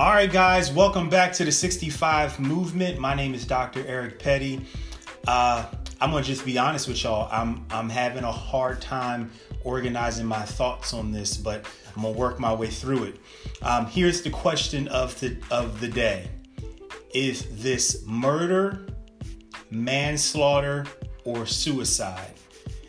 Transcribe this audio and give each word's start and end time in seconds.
All 0.00 0.12
right, 0.12 0.32
guys, 0.32 0.72
welcome 0.72 1.10
back 1.10 1.30
to 1.34 1.44
the 1.44 1.52
65 1.52 2.40
Movement. 2.40 2.98
My 2.98 3.12
name 3.12 3.34
is 3.34 3.44
Dr. 3.44 3.86
Eric 3.86 4.18
Petty. 4.18 4.64
Uh, 5.28 5.66
I'm 6.00 6.10
gonna 6.10 6.24
just 6.24 6.46
be 6.46 6.56
honest 6.56 6.88
with 6.88 7.04
y'all. 7.04 7.28
I'm 7.30 7.66
I'm 7.70 7.90
having 7.90 8.24
a 8.24 8.32
hard 8.32 8.80
time 8.80 9.30
organizing 9.62 10.24
my 10.24 10.40
thoughts 10.40 10.94
on 10.94 11.12
this, 11.12 11.36
but 11.36 11.66
I'm 11.94 12.02
gonna 12.02 12.16
work 12.16 12.40
my 12.40 12.50
way 12.50 12.68
through 12.68 13.04
it. 13.04 13.16
Um, 13.60 13.84
here's 13.88 14.22
the 14.22 14.30
question 14.30 14.88
of 14.88 15.20
the 15.20 15.36
of 15.50 15.80
the 15.80 15.88
day: 15.88 16.30
Is 17.12 17.62
this 17.62 18.02
murder, 18.06 18.86
manslaughter, 19.70 20.86
or 21.24 21.44
suicide? 21.44 22.32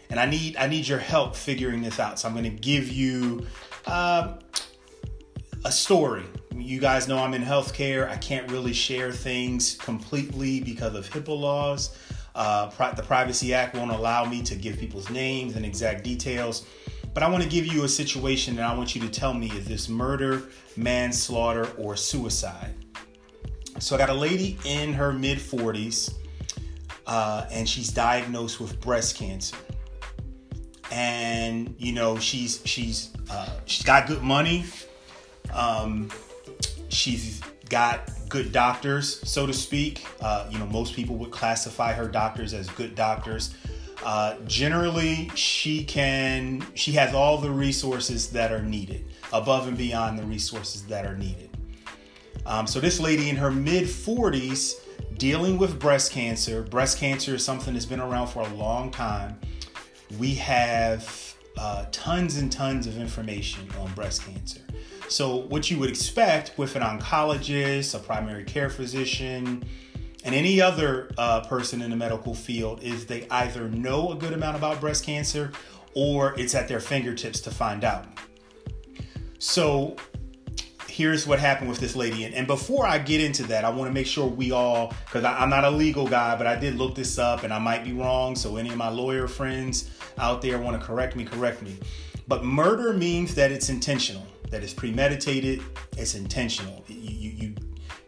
And 0.10 0.18
I 0.18 0.28
need 0.28 0.56
I 0.56 0.68
need 0.68 0.88
your 0.88 1.00
help 1.00 1.36
figuring 1.36 1.82
this 1.82 2.00
out. 2.00 2.20
So 2.20 2.30
I'm 2.30 2.36
gonna 2.36 2.50
give 2.52 2.88
you. 2.88 3.48
Uh, 3.86 4.38
a 5.64 5.72
story. 5.72 6.24
You 6.56 6.80
guys 6.80 7.08
know 7.08 7.18
I'm 7.18 7.34
in 7.34 7.44
healthcare. 7.44 8.10
I 8.10 8.18
can't 8.18 8.50
really 8.52 8.74
share 8.74 9.12
things 9.12 9.76
completely 9.76 10.60
because 10.60 10.96
of 10.96 11.10
HIPAA 11.10 11.40
laws. 11.40 11.98
Uh, 12.36 12.70
the 12.92 13.04
Privacy 13.04 13.54
Act 13.54 13.76
won't 13.76 13.92
allow 13.92 14.26
me 14.26 14.42
to 14.44 14.56
give 14.56 14.78
people's 14.78 15.10
names 15.10 15.56
and 15.56 15.66
exact 15.66 16.04
details. 16.04 16.66
But 17.14 17.24
I 17.24 17.30
want 17.30 17.44
to 17.44 17.50
give 17.50 17.66
you 17.66 17.84
a 17.84 17.90
situation 17.90 18.58
and 18.58 18.66
I 18.66 18.74
want 18.76 18.96
you 18.96 19.02
to 19.02 19.10
tell 19.10 19.34
me 19.34 19.48
is 19.52 19.68
this 19.68 19.90
murder, 19.90 20.44
manslaughter, 20.78 21.68
or 21.78 21.96
suicide? 21.96 22.74
So 23.80 23.96
I 23.96 23.98
got 23.98 24.10
a 24.10 24.14
lady 24.14 24.58
in 24.66 24.94
her 24.94 25.12
mid 25.12 25.40
40s 25.40 26.14
uh, 27.08 27.46
and 27.52 27.68
she's 27.68 27.90
diagnosed 27.90 28.60
with 28.60 28.80
breast 28.80 29.18
cancer. 29.18 29.58
And 30.92 31.76
you 31.78 31.94
know 31.94 32.18
she's 32.18 32.62
she's 32.66 33.12
uh, 33.30 33.60
she's 33.66 33.86
got 33.86 34.08
good 34.08 34.22
money 34.22 34.66
um, 35.54 36.10
she's 36.92 37.42
got 37.70 38.12
good 38.30 38.52
doctors, 38.52 39.28
so 39.28 39.48
to 39.48 39.54
speak. 39.54 40.06
Uh, 40.20 40.48
you 40.50 40.60
know, 40.60 40.66
most 40.68 40.94
people 40.94 41.16
would 41.18 41.32
classify 41.32 41.94
her 41.94 42.08
doctors 42.08 42.54
as 42.54 42.70
good 42.70 42.96
doctors. 42.96 43.56
Uh, 44.04 44.36
generally, 44.48 45.30
she 45.36 45.84
can 45.84 46.66
she 46.74 46.92
has 46.94 47.14
all 47.14 47.38
the 47.38 47.52
resources 47.52 48.30
that 48.32 48.52
are 48.52 48.64
needed, 48.64 49.06
above 49.32 49.68
and 49.68 49.78
beyond 49.78 50.18
the 50.18 50.24
resources 50.24 50.84
that 50.84 51.06
are 51.06 51.16
needed. 51.16 51.50
Um, 52.46 52.66
so 52.66 52.80
this 52.80 53.00
lady 53.00 53.30
in 53.30 53.36
her 53.36 53.52
mid 53.52 53.84
40s 53.84 54.74
dealing 55.18 55.60
with 55.60 55.80
breast 55.80 56.12
cancer. 56.12 56.64
Breast 56.64 56.98
cancer 56.98 57.36
is 57.36 57.46
something 57.46 57.76
that's 57.76 57.86
been 57.86 58.00
around 58.00 58.28
for 58.28 58.42
a 58.42 58.54
long 58.56 58.90
time. 58.90 59.40
We 60.18 60.34
have 60.34 61.36
uh, 61.60 61.86
tons 61.92 62.38
and 62.38 62.52
tons 62.52 62.88
of 62.88 62.98
information 62.98 63.68
on 63.80 63.94
breast 63.94 64.26
cancer. 64.26 64.61
So, 65.12 65.36
what 65.36 65.70
you 65.70 65.78
would 65.80 65.90
expect 65.90 66.58
with 66.58 66.78
an 66.78 66.84
oncologist, 66.84 67.94
a 67.96 68.00
primary 68.00 68.46
care 68.46 68.70
physician, 68.70 69.62
and 70.24 70.34
any 70.34 70.62
other 70.62 71.12
uh, 71.18 71.42
person 71.42 71.82
in 71.82 71.90
the 71.90 71.98
medical 71.98 72.34
field 72.34 72.82
is 72.82 73.08
they 73.08 73.28
either 73.30 73.68
know 73.68 74.14
a 74.14 74.16
good 74.16 74.32
amount 74.32 74.56
about 74.56 74.80
breast 74.80 75.04
cancer 75.04 75.52
or 75.96 76.34
it's 76.40 76.56
at 76.56 76.70
their 76.70 76.80
fingertips 76.80 77.42
to 77.42 77.52
find 77.52 77.84
out. 77.84 78.06
So, 79.38 79.98
here's 80.88 81.28
what 81.28 81.40
happened 81.40 81.70
with 81.70 81.80
this 81.80 81.94
lady. 81.98 82.24
And, 82.24 82.34
and 82.34 82.48
before 82.48 82.88
I 82.88 82.98
get 82.98 83.20
into 83.20 83.44
that, 83.44 83.66
I 83.66 83.70
want 83.70 83.90
to 83.90 83.94
make 83.94 84.08
sure 84.08 84.26
we 84.26 84.54
all, 84.54 84.94
because 85.08 85.26
I'm 85.26 85.50
not 85.50 85.66
a 85.66 85.72
legal 85.72 86.08
guy, 86.08 86.38
but 86.38 86.48
I 86.48 86.56
did 86.56 86.76
look 86.76 86.96
this 86.96 87.18
up 87.20 87.44
and 87.44 87.54
I 87.54 87.60
might 87.60 87.84
be 87.84 87.92
wrong. 87.92 88.34
So, 88.34 88.56
any 88.56 88.70
of 88.70 88.78
my 88.78 88.88
lawyer 88.88 89.28
friends 89.28 89.90
out 90.18 90.42
there 90.42 90.58
want 90.58 90.80
to 90.80 90.88
correct 90.88 91.18
me, 91.18 91.26
correct 91.26 91.62
me. 91.62 91.78
But 92.30 92.46
murder 92.46 92.94
means 92.94 93.36
that 93.36 93.52
it's 93.52 93.68
intentional 93.68 94.26
that 94.52 94.64
is 94.64 94.74
premeditated, 94.74 95.64
it's 95.98 96.14
intentional. 96.16 96.84
You, 96.88 97.30
you, 97.30 97.56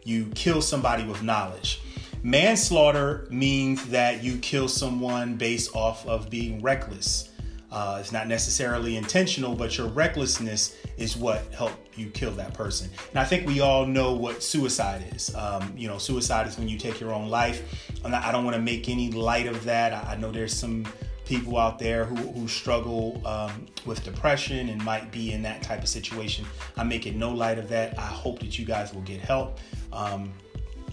you, 0.04 0.26
kill 0.34 0.62
somebody 0.62 1.04
with 1.04 1.22
knowledge. 1.22 1.80
Manslaughter 2.22 3.26
means 3.30 3.86
that 3.88 4.22
you 4.22 4.38
kill 4.38 4.68
someone 4.68 5.36
based 5.36 5.74
off 5.74 6.06
of 6.06 6.30
being 6.30 6.62
reckless. 6.62 7.30
Uh, 7.72 7.98
it's 8.00 8.12
not 8.12 8.28
necessarily 8.28 8.96
intentional, 8.96 9.54
but 9.54 9.76
your 9.76 9.88
recklessness 9.88 10.76
is 10.96 11.16
what 11.16 11.52
helped 11.52 11.98
you 11.98 12.08
kill 12.10 12.30
that 12.32 12.54
person. 12.54 12.88
And 13.10 13.18
I 13.18 13.24
think 13.24 13.48
we 13.48 13.60
all 13.60 13.84
know 13.84 14.12
what 14.12 14.44
suicide 14.44 15.04
is. 15.12 15.34
Um, 15.34 15.72
you 15.76 15.88
know, 15.88 15.98
suicide 15.98 16.46
is 16.46 16.56
when 16.56 16.68
you 16.68 16.78
take 16.78 17.00
your 17.00 17.12
own 17.12 17.28
life. 17.28 17.90
Not, 18.04 18.22
i 18.22 18.30
don't 18.30 18.44
want 18.44 18.54
to 18.54 18.62
make 18.62 18.88
any 18.88 19.10
light 19.10 19.46
of 19.46 19.64
that. 19.64 19.92
I, 19.92 20.12
I 20.12 20.16
know 20.16 20.30
there's 20.30 20.54
some 20.54 20.86
people 21.24 21.58
out 21.58 21.78
there 21.78 22.04
who, 22.04 22.16
who 22.32 22.48
struggle 22.48 23.20
um, 23.26 23.66
with 23.86 24.04
depression 24.04 24.68
and 24.68 24.82
might 24.84 25.10
be 25.10 25.32
in 25.32 25.42
that 25.42 25.62
type 25.62 25.82
of 25.82 25.88
situation. 25.88 26.44
I'm 26.76 26.88
making 26.88 27.18
no 27.18 27.30
light 27.30 27.58
of 27.58 27.68
that. 27.70 27.98
I 27.98 28.06
hope 28.06 28.40
that 28.40 28.58
you 28.58 28.64
guys 28.64 28.92
will 28.92 29.02
get 29.02 29.20
help. 29.20 29.58
Um, 29.92 30.32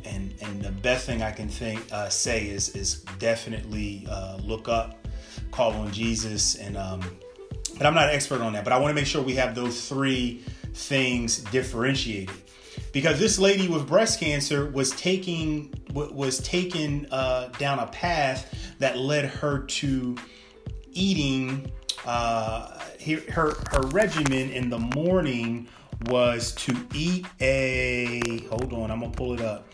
and 0.05 0.33
and 0.41 0.61
the 0.61 0.71
best 0.71 1.05
thing 1.05 1.21
I 1.21 1.31
can 1.31 1.47
think 1.47 1.85
uh, 1.91 2.09
say 2.09 2.47
is 2.47 2.75
is 2.75 3.01
definitely 3.19 4.07
uh, 4.09 4.37
look 4.37 4.67
up, 4.67 5.07
call 5.51 5.73
on 5.73 5.91
Jesus, 5.91 6.55
and 6.55 6.75
um, 6.75 7.01
but 7.77 7.85
I'm 7.85 7.93
not 7.93 8.09
an 8.09 8.15
expert 8.15 8.41
on 8.41 8.53
that. 8.53 8.63
But 8.63 8.73
I 8.73 8.79
want 8.79 8.89
to 8.89 8.95
make 8.95 9.05
sure 9.05 9.21
we 9.21 9.35
have 9.35 9.53
those 9.53 9.87
three 9.87 10.43
things 10.73 11.39
differentiated 11.45 12.35
because 12.91 13.19
this 13.19 13.39
lady 13.39 13.67
with 13.67 13.87
breast 13.87 14.19
cancer 14.19 14.69
was 14.69 14.91
taking 14.91 15.73
was 15.93 16.39
taken 16.39 17.07
uh, 17.11 17.47
down 17.57 17.79
a 17.79 17.87
path 17.87 18.53
that 18.79 18.97
led 18.97 19.25
her 19.25 19.59
to 19.59 20.15
eating 20.91 21.71
uh, 22.05 22.79
her 23.29 23.55
her 23.71 23.81
regimen 23.87 24.49
in 24.49 24.69
the 24.69 24.79
morning 24.79 25.67
was 26.07 26.53
to 26.53 26.75
eat 26.93 27.25
a 27.39 28.45
hold 28.49 28.73
on 28.73 28.89
i'm 28.91 28.99
gonna 29.01 29.11
pull 29.11 29.33
it 29.33 29.41
up. 29.41 29.67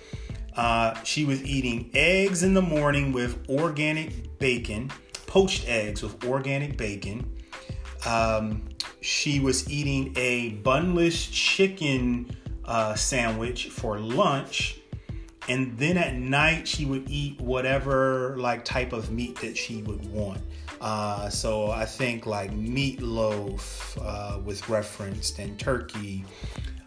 Uh, 0.56 1.00
she 1.04 1.24
was 1.24 1.44
eating 1.44 1.90
eggs 1.94 2.42
in 2.42 2.56
the 2.56 2.62
morning 2.62 3.12
with 3.12 3.48
organic 3.48 4.40
bacon 4.40 4.92
poached 5.28 5.68
eggs 5.68 6.02
with 6.02 6.24
organic 6.26 6.78
bacon. 6.78 7.32
Um, 8.08 8.64
she 9.02 9.40
was 9.40 9.70
eating 9.70 10.14
a 10.16 10.54
bunless 10.64 11.30
chicken 11.32 12.36
uh, 12.68 12.96
sandwich 12.96 13.68
for 13.68 14.00
lunch. 14.00 14.80
And 15.50 15.78
then 15.78 15.98
at 15.98 16.16
night, 16.16 16.68
she 16.68 16.84
would 16.84 17.10
eat 17.10 17.40
whatever 17.40 18.36
like 18.38 18.66
type 18.66 18.92
of 18.92 19.12
meat 19.12 19.40
that 19.40 19.58
she 19.58 19.82
would 19.84 20.06
want. 20.12 20.42
Uh, 20.82 21.30
so 21.30 21.72
I 21.72 21.86
think 21.86 22.26
like 22.26 22.52
meatloaf 22.52 23.98
uh, 24.02 24.40
was 24.40 24.68
referenced 24.70 25.40
and 25.40 25.58
turkey. 25.58 26.26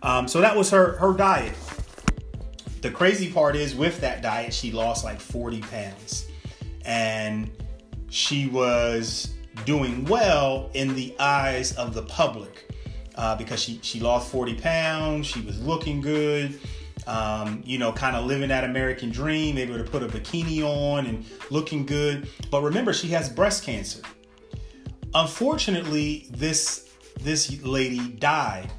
Um, 0.03 0.29
so 0.29 0.41
that 0.41 0.57
was 0.57 0.71
her 0.71 0.97
her 0.99 1.15
diet. 1.15 1.55
The 2.83 2.91
crazy 2.91 3.31
part 3.31 3.57
is 3.57 3.75
with 3.75 4.01
that 4.01 4.23
diet, 4.23 4.55
she 4.55 4.73
lost 4.73 5.05
like 5.05 5.21
40 5.21 5.61
pounds, 5.63 6.27
and 6.85 7.51
she 8.09 8.47
was 8.47 9.35
doing 9.67 10.05
well 10.07 10.71
in 10.73 10.95
the 10.95 11.15
eyes 11.19 11.73
of 11.77 11.93
the 11.93 12.03
public 12.03 12.70
uh, 13.21 13.37
because 13.37 13.61
she, 13.61 13.79
she 13.83 14.01
lost 14.01 14.31
40 14.31 14.55
pounds, 14.55 15.27
she 15.27 15.43
was 15.43 15.61
looking 15.61 16.01
good, 16.01 16.59
um, 17.07 17.63
you 17.67 17.77
know, 17.77 17.93
kind 17.93 18.17
of 18.17 18.25
living 18.25 18.49
that 18.49 18.65
American 18.65 19.11
dream, 19.11 19.59
able 19.59 19.77
to 19.77 19.85
put 19.85 20.03
a 20.03 20.07
bikini 20.07 20.63
on 20.63 21.05
and 21.05 21.27
looking 21.51 21.85
good. 21.85 22.31
But 22.51 22.63
remember, 22.63 22.95
she 22.95 23.09
has 23.09 23.29
breast 23.29 23.63
cancer. 23.63 24.01
Unfortunately, 25.13 26.29
this 26.31 26.89
this 27.21 27.63
lady 27.63 28.09
died 28.13 28.73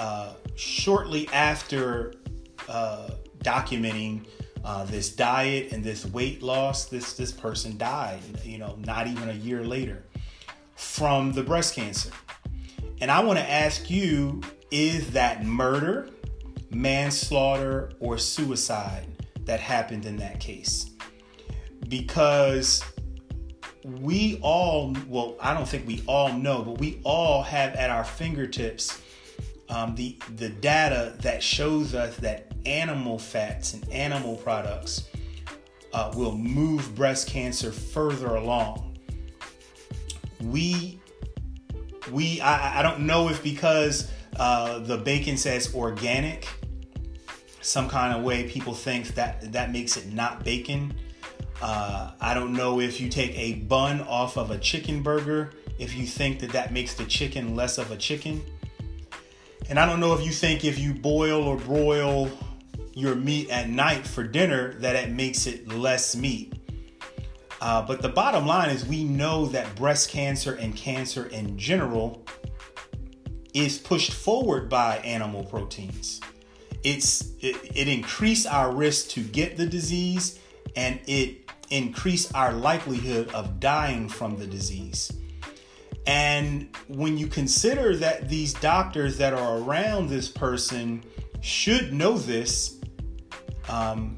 uh, 0.00 0.32
shortly 0.56 1.28
after 1.32 2.14
uh, 2.68 3.10
documenting 3.44 4.26
uh, 4.64 4.84
this 4.86 5.14
diet 5.14 5.70
and 5.70 5.84
this 5.84 6.04
weight 6.06 6.42
loss. 6.42 6.86
This 6.86 7.12
this 7.12 7.30
person 7.30 7.78
died, 7.78 8.20
you 8.42 8.58
know, 8.58 8.76
not 8.84 9.06
even 9.06 9.28
a 9.28 9.34
year 9.34 9.62
later 9.62 10.02
from 10.74 11.30
the 11.32 11.42
breast 11.42 11.76
cancer. 11.76 12.10
And 13.00 13.10
I 13.10 13.20
want 13.20 13.38
to 13.38 13.50
ask 13.50 13.90
you 13.90 14.40
is 14.70 15.10
that 15.12 15.44
murder, 15.44 16.08
manslaughter, 16.70 17.92
or 18.00 18.18
suicide 18.18 19.06
that 19.44 19.60
happened 19.60 20.06
in 20.06 20.16
that 20.16 20.40
case? 20.40 20.90
Because 21.88 22.82
we 23.84 24.40
all, 24.42 24.94
well, 25.06 25.36
I 25.40 25.54
don't 25.54 25.68
think 25.68 25.86
we 25.86 26.02
all 26.06 26.32
know, 26.32 26.62
but 26.62 26.78
we 26.78 27.00
all 27.04 27.42
have 27.42 27.74
at 27.74 27.90
our 27.90 28.04
fingertips 28.04 29.00
um, 29.68 29.94
the, 29.94 30.16
the 30.36 30.48
data 30.48 31.16
that 31.20 31.42
shows 31.42 31.94
us 31.94 32.16
that 32.16 32.52
animal 32.64 33.18
fats 33.18 33.74
and 33.74 33.88
animal 33.92 34.36
products 34.36 35.08
uh, 35.92 36.12
will 36.16 36.36
move 36.36 36.94
breast 36.94 37.28
cancer 37.28 37.72
further 37.72 38.34
along. 38.34 38.98
We 40.40 40.95
we 42.10 42.40
I, 42.40 42.80
I 42.80 42.82
don't 42.82 43.00
know 43.00 43.28
if 43.28 43.42
because 43.42 44.10
uh, 44.36 44.78
the 44.80 44.98
bacon 44.98 45.36
says 45.36 45.74
organic, 45.74 46.48
some 47.60 47.88
kind 47.88 48.16
of 48.16 48.22
way 48.22 48.48
people 48.48 48.74
think 48.74 49.08
that 49.14 49.52
that 49.52 49.72
makes 49.72 49.96
it 49.96 50.12
not 50.12 50.44
bacon. 50.44 50.94
Uh, 51.60 52.12
I 52.20 52.34
don't 52.34 52.52
know 52.52 52.80
if 52.80 53.00
you 53.00 53.08
take 53.08 53.36
a 53.36 53.54
bun 53.54 54.02
off 54.02 54.36
of 54.36 54.50
a 54.50 54.58
chicken 54.58 55.02
burger, 55.02 55.52
if 55.78 55.96
you 55.96 56.06
think 56.06 56.40
that 56.40 56.50
that 56.50 56.72
makes 56.72 56.94
the 56.94 57.04
chicken 57.04 57.56
less 57.56 57.78
of 57.78 57.90
a 57.90 57.96
chicken. 57.96 58.42
And 59.68 59.78
I 59.78 59.86
don't 59.86 60.00
know 60.00 60.12
if 60.14 60.24
you 60.24 60.32
think 60.32 60.64
if 60.64 60.78
you 60.78 60.94
boil 60.94 61.42
or 61.42 61.56
broil 61.56 62.30
your 62.92 63.14
meat 63.14 63.50
at 63.50 63.68
night 63.68 64.06
for 64.06 64.22
dinner 64.22 64.74
that 64.74 64.96
it 64.96 65.10
makes 65.10 65.46
it 65.46 65.68
less 65.68 66.14
meat. 66.14 66.55
Uh, 67.60 67.82
but 67.82 68.02
the 68.02 68.08
bottom 68.08 68.46
line 68.46 68.70
is 68.70 68.84
we 68.84 69.04
know 69.04 69.46
that 69.46 69.74
breast 69.76 70.10
cancer 70.10 70.54
and 70.54 70.76
cancer 70.76 71.26
in 71.26 71.56
general 71.58 72.24
is 73.54 73.78
pushed 73.78 74.12
forward 74.12 74.68
by 74.68 74.98
animal 74.98 75.42
proteins. 75.44 76.20
It's 76.82 77.32
it, 77.40 77.56
it 77.74 77.88
increase 77.88 78.44
our 78.46 78.72
risk 78.72 79.08
to 79.10 79.20
get 79.20 79.56
the 79.56 79.66
disease 79.66 80.38
and 80.76 81.00
it 81.06 81.50
increase 81.70 82.30
our 82.32 82.52
likelihood 82.52 83.32
of 83.32 83.58
dying 83.58 84.08
from 84.08 84.36
the 84.36 84.46
disease. 84.46 85.10
And 86.06 86.68
when 86.86 87.18
you 87.18 87.26
consider 87.26 87.96
that 87.96 88.28
these 88.28 88.54
doctors 88.54 89.18
that 89.18 89.32
are 89.32 89.58
around 89.58 90.08
this 90.08 90.28
person 90.28 91.02
should 91.40 91.92
know 91.92 92.16
this, 92.16 92.78
um, 93.68 94.16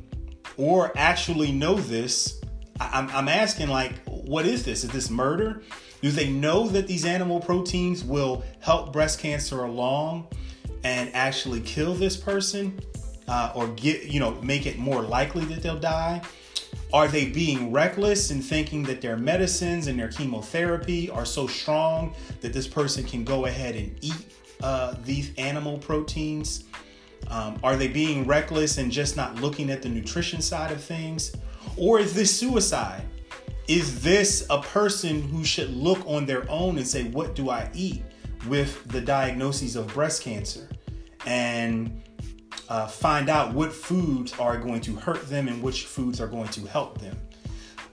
or 0.58 0.92
actually 0.96 1.52
know 1.52 1.76
this, 1.76 2.37
I'm, 2.80 3.08
I'm 3.10 3.28
asking, 3.28 3.68
like, 3.68 3.92
what 4.06 4.46
is 4.46 4.64
this? 4.64 4.84
Is 4.84 4.90
this 4.90 5.10
murder? 5.10 5.62
Do 6.00 6.10
they 6.10 6.30
know 6.30 6.68
that 6.68 6.86
these 6.86 7.04
animal 7.04 7.40
proteins 7.40 8.04
will 8.04 8.44
help 8.60 8.92
breast 8.92 9.18
cancer 9.18 9.64
along 9.64 10.28
and 10.84 11.10
actually 11.14 11.60
kill 11.60 11.94
this 11.94 12.16
person 12.16 12.78
uh, 13.26 13.52
or 13.54 13.68
get, 13.68 14.04
you 14.04 14.20
know, 14.20 14.40
make 14.42 14.66
it 14.66 14.78
more 14.78 15.02
likely 15.02 15.44
that 15.46 15.62
they'll 15.62 15.78
die? 15.78 16.22
Are 16.92 17.08
they 17.08 17.26
being 17.26 17.70
reckless 17.70 18.30
and 18.30 18.42
thinking 18.42 18.82
that 18.84 19.00
their 19.00 19.16
medicines 19.16 19.88
and 19.88 19.98
their 19.98 20.08
chemotherapy 20.08 21.10
are 21.10 21.26
so 21.26 21.46
strong 21.46 22.14
that 22.40 22.52
this 22.52 22.66
person 22.66 23.04
can 23.04 23.24
go 23.24 23.44
ahead 23.46 23.74
and 23.74 23.94
eat 24.00 24.32
uh, 24.62 24.94
these 25.04 25.34
animal 25.36 25.78
proteins? 25.78 26.64
Um, 27.28 27.58
are 27.62 27.76
they 27.76 27.88
being 27.88 28.26
reckless 28.26 28.78
and 28.78 28.90
just 28.90 29.16
not 29.16 29.36
looking 29.36 29.68
at 29.70 29.82
the 29.82 29.88
nutrition 29.88 30.40
side 30.40 30.72
of 30.72 30.82
things? 30.82 31.32
Or 31.78 31.98
is 32.00 32.14
this 32.14 32.36
suicide? 32.36 33.02
Is 33.68 34.02
this 34.02 34.46
a 34.50 34.60
person 34.60 35.22
who 35.22 35.44
should 35.44 35.70
look 35.70 36.04
on 36.06 36.26
their 36.26 36.50
own 36.50 36.78
and 36.78 36.86
say, 36.86 37.04
What 37.04 37.34
do 37.34 37.50
I 37.50 37.70
eat 37.74 38.02
with 38.48 38.86
the 38.88 39.00
diagnosis 39.00 39.76
of 39.76 39.86
breast 39.88 40.22
cancer? 40.22 40.68
And 41.26 42.02
uh, 42.68 42.86
find 42.86 43.28
out 43.28 43.52
what 43.54 43.72
foods 43.72 44.38
are 44.38 44.56
going 44.56 44.80
to 44.82 44.96
hurt 44.96 45.28
them 45.28 45.48
and 45.48 45.62
which 45.62 45.84
foods 45.84 46.20
are 46.20 46.26
going 46.26 46.48
to 46.48 46.66
help 46.66 46.98
them. 46.98 47.16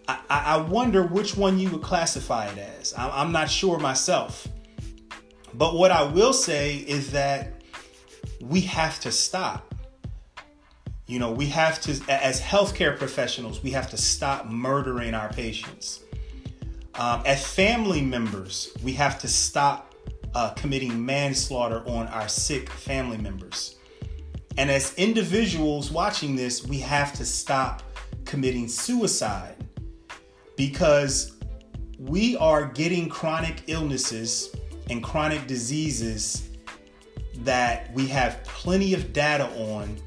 I, 0.07 0.19
I 0.29 0.57
wonder 0.57 1.03
which 1.03 1.35
one 1.35 1.59
you 1.59 1.69
would 1.71 1.81
classify 1.81 2.47
it 2.47 2.57
as. 2.57 2.93
I'm 2.97 3.31
not 3.31 3.49
sure 3.49 3.79
myself. 3.79 4.47
But 5.53 5.75
what 5.75 5.91
I 5.91 6.03
will 6.03 6.33
say 6.33 6.77
is 6.77 7.11
that 7.11 7.61
we 8.41 8.61
have 8.61 8.99
to 9.01 9.11
stop. 9.11 9.74
You 11.07 11.19
know, 11.19 11.31
we 11.31 11.45
have 11.47 11.79
to, 11.81 11.91
as 12.09 12.41
healthcare 12.41 12.97
professionals, 12.97 13.61
we 13.61 13.71
have 13.71 13.89
to 13.91 13.97
stop 13.97 14.47
murdering 14.47 15.13
our 15.13 15.29
patients. 15.31 16.01
Um, 16.95 17.21
as 17.25 17.45
family 17.45 18.01
members, 18.01 18.75
we 18.83 18.93
have 18.93 19.19
to 19.19 19.27
stop 19.27 19.93
uh, 20.33 20.49
committing 20.51 21.05
manslaughter 21.05 21.83
on 21.87 22.07
our 22.07 22.27
sick 22.27 22.69
family 22.69 23.17
members. 23.17 23.75
And 24.57 24.71
as 24.71 24.93
individuals 24.95 25.91
watching 25.91 26.35
this, 26.35 26.65
we 26.65 26.79
have 26.79 27.13
to 27.13 27.25
stop 27.25 27.83
committing 28.25 28.67
suicide 28.67 29.55
because 30.55 31.33
we 31.99 32.35
are 32.37 32.65
getting 32.65 33.09
chronic 33.09 33.63
illnesses 33.67 34.55
and 34.89 35.03
chronic 35.03 35.45
diseases 35.47 36.49
that 37.39 37.93
we 37.93 38.07
have 38.07 38.43
plenty 38.43 38.93
of 38.93 39.13
data 39.13 39.47
on, 39.73 39.97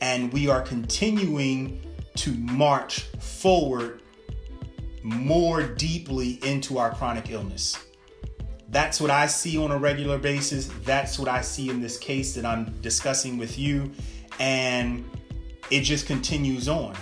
and 0.00 0.32
we 0.32 0.48
are 0.48 0.62
continuing 0.62 1.80
to 2.16 2.32
march 2.32 3.02
forward 3.18 4.02
more 5.02 5.62
deeply 5.62 6.38
into 6.44 6.78
our 6.78 6.94
chronic 6.94 7.30
illness. 7.30 7.78
That's 8.68 9.00
what 9.00 9.10
I 9.10 9.26
see 9.26 9.58
on 9.58 9.70
a 9.70 9.78
regular 9.78 10.18
basis. 10.18 10.70
That's 10.84 11.18
what 11.18 11.28
I 11.28 11.40
see 11.40 11.70
in 11.70 11.80
this 11.80 11.98
case 11.98 12.34
that 12.34 12.44
I'm 12.44 12.66
discussing 12.80 13.36
with 13.36 13.58
you. 13.58 13.90
And 14.38 15.04
it 15.70 15.80
just 15.80 16.06
continues 16.06 16.68
on. 16.68 16.94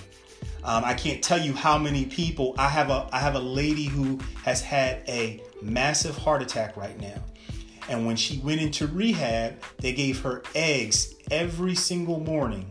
Um, 0.65 0.85
I 0.85 0.95
can't 0.95 1.23
tell 1.23 1.41
you 1.41 1.53
how 1.53 1.79
many 1.79 2.05
people 2.07 2.55
I 2.59 2.69
have 2.69 2.91
a 2.91 3.09
I 3.13 3.21
have 3.21 3.37
a 3.37 3.41
lady 3.41 3.85
who 3.85 4.19
has 4.45 4.61
had 4.61 5.03
a 5.09 5.43
massive 5.63 6.17
heart 6.17 6.43
attack 6.43 6.77
right 6.77 6.99
now. 7.01 7.23
And 7.89 8.07
when 8.07 8.17
she 8.17 8.39
went 8.39 8.61
into 8.61 8.87
rehab, 8.87 9.63
they 9.79 9.93
gave 9.93 10.21
her 10.21 10.43
eggs 10.55 11.15
every 11.31 11.75
single 11.75 12.21
morning 12.21 12.71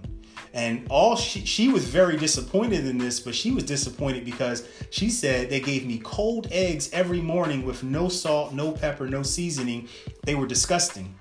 and 0.57 0.88
all 0.89 1.15
she 1.15 1.45
she 1.45 1.69
was 1.69 1.88
very 1.88 2.18
disappointed 2.18 2.88
in 2.88 2.98
this, 2.98 3.19
but 3.19 3.36
she 3.36 3.51
was 3.51 3.63
disappointed 3.63 4.25
because 4.25 4.68
she 4.89 5.12
said 5.12 5.51
they 5.51 5.59
gave 5.59 5.86
me 5.86 6.00
cold 6.00 6.48
eggs 6.51 6.89
every 6.92 7.21
morning 7.21 7.63
with 7.63 7.83
no 7.83 8.09
salt, 8.09 8.54
no 8.54 8.71
pepper, 8.71 9.07
no 9.07 9.21
seasoning. 9.21 9.88
They 10.24 10.33
were 10.33 10.48
disgusting. 10.48 11.13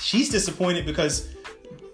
She's 0.00 0.30
disappointed 0.30 0.84
because 0.84 1.32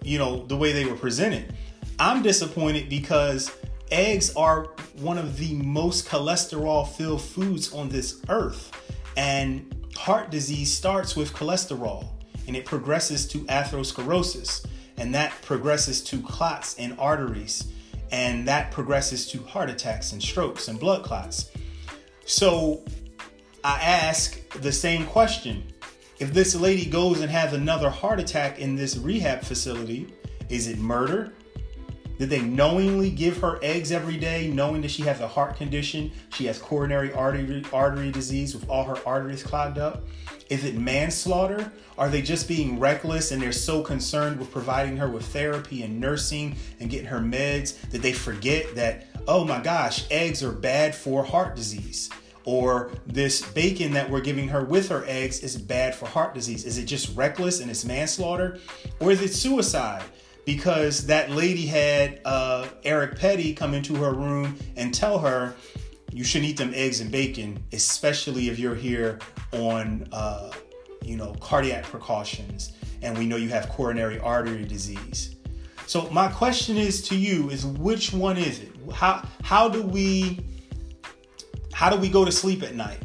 you 0.01 0.17
know 0.17 0.47
the 0.47 0.57
way 0.57 0.71
they 0.71 0.85
were 0.85 0.95
presented. 0.95 1.53
I'm 1.99 2.23
disappointed 2.23 2.89
because 2.89 3.51
eggs 3.91 4.35
are 4.35 4.69
one 4.95 5.19
of 5.19 5.37
the 5.37 5.53
most 5.53 6.07
cholesterol 6.07 6.87
filled 6.87 7.21
foods 7.21 7.71
on 7.71 7.89
this 7.89 8.19
earth. 8.29 8.71
And 9.15 9.75
heart 9.95 10.31
disease 10.31 10.73
starts 10.75 11.15
with 11.15 11.33
cholesterol 11.33 12.07
and 12.47 12.55
it 12.55 12.65
progresses 12.65 13.27
to 13.27 13.39
atherosclerosis 13.45 14.65
and 14.97 15.13
that 15.15 15.31
progresses 15.41 16.01
to 16.05 16.21
clots 16.21 16.75
in 16.75 16.97
arteries, 16.99 17.71
and 18.11 18.47
that 18.47 18.71
progresses 18.71 19.27
to 19.31 19.43
heart 19.43 19.69
attacks 19.69 20.11
and 20.11 20.21
strokes 20.21 20.67
and 20.67 20.79
blood 20.79 21.03
clots. 21.03 21.51
So 22.25 22.83
I 23.63 23.79
ask 23.81 24.49
the 24.59 24.71
same 24.71 25.05
question. 25.05 25.63
If 26.19 26.33
this 26.33 26.55
lady 26.55 26.85
goes 26.85 27.21
and 27.21 27.29
has 27.29 27.53
another 27.53 27.89
heart 27.89 28.19
attack 28.19 28.59
in 28.59 28.75
this 28.75 28.97
rehab 28.97 29.41
facility, 29.41 30.13
is 30.49 30.67
it 30.67 30.79
murder? 30.79 31.33
Did 32.17 32.29
they 32.29 32.41
knowingly 32.41 33.11
give 33.11 33.37
her 33.37 33.59
eggs 33.61 33.91
every 33.91 34.17
day, 34.17 34.47
knowing 34.47 34.81
that 34.81 34.91
she 34.91 35.03
has 35.03 35.19
a 35.19 35.27
heart 35.27 35.55
condition? 35.55 36.11
She 36.33 36.45
has 36.45 36.57
coronary 36.57 37.13
artery, 37.13 37.63
artery 37.71 38.11
disease 38.11 38.55
with 38.55 38.67
all 38.69 38.83
her 38.85 38.97
arteries 39.05 39.43
clogged 39.43 39.77
up. 39.77 40.03
Is 40.49 40.63
it 40.63 40.75
manslaughter? 40.75 41.71
Are 41.97 42.09
they 42.09 42.21
just 42.21 42.47
being 42.47 42.79
reckless 42.79 43.31
and 43.31 43.41
they're 43.41 43.51
so 43.51 43.81
concerned 43.81 44.39
with 44.39 44.51
providing 44.51 44.97
her 44.97 45.09
with 45.09 45.25
therapy 45.27 45.83
and 45.83 45.99
nursing 45.99 46.55
and 46.79 46.89
getting 46.89 47.07
her 47.07 47.19
meds 47.19 47.79
that 47.91 48.01
they 48.01 48.13
forget 48.13 48.73
that, 48.75 49.07
oh 49.27 49.43
my 49.43 49.61
gosh, 49.61 50.05
eggs 50.09 50.43
are 50.43 50.51
bad 50.51 50.95
for 50.95 51.23
heart 51.23 51.55
disease? 51.55 52.09
Or 52.45 52.91
this 53.05 53.41
bacon 53.51 53.91
that 53.91 54.09
we're 54.09 54.21
giving 54.21 54.47
her 54.47 54.63
with 54.63 54.87
her 54.87 55.03
eggs 55.05 55.39
is 55.41 55.57
bad 55.57 55.93
for 55.93 56.05
heart 56.05 56.33
disease? 56.33 56.63
Is 56.63 56.77
it 56.77 56.85
just 56.85 57.13
reckless 57.15 57.59
and 57.59 57.69
it's 57.69 57.83
manslaughter? 57.83 58.59
Or 59.01 59.11
is 59.11 59.21
it 59.21 59.33
suicide? 59.33 60.03
Because 60.47 61.05
that 61.07 61.29
lady 61.29 61.65
had 61.65 62.21
uh, 62.23 62.65
Eric 62.85 63.19
Petty 63.19 63.53
come 63.53 63.73
into 63.73 63.93
her 63.95 64.13
room 64.13 64.57
and 64.77 64.93
tell 64.93 65.19
her, 65.19 65.53
you 66.13 66.23
shouldn't 66.23 66.49
eat 66.49 66.55
them 66.55 66.71
eggs 66.73 67.01
and 67.01 67.11
bacon, 67.11 67.61
especially 67.73 68.47
if 68.47 68.57
you're 68.57 68.73
here 68.73 69.19
on, 69.51 70.07
uh, 70.13 70.49
you 71.03 71.17
know, 71.17 71.35
cardiac 71.41 71.83
precautions, 71.83 72.71
and 73.01 73.17
we 73.17 73.25
know 73.25 73.35
you 73.35 73.49
have 73.49 73.67
coronary 73.67 74.19
artery 74.19 74.63
disease. 74.63 75.35
So 75.85 76.09
my 76.11 76.29
question 76.29 76.77
is 76.77 77.01
to 77.09 77.17
you: 77.17 77.49
is 77.49 77.65
which 77.65 78.13
one 78.13 78.37
is 78.37 78.61
it? 78.61 78.71
How 78.93 79.27
how 79.43 79.67
do 79.67 79.83
we 79.83 80.39
how 81.73 81.89
do 81.89 81.97
we 81.97 82.07
go 82.07 82.23
to 82.23 82.31
sleep 82.31 82.63
at 82.63 82.73
night? 82.73 83.03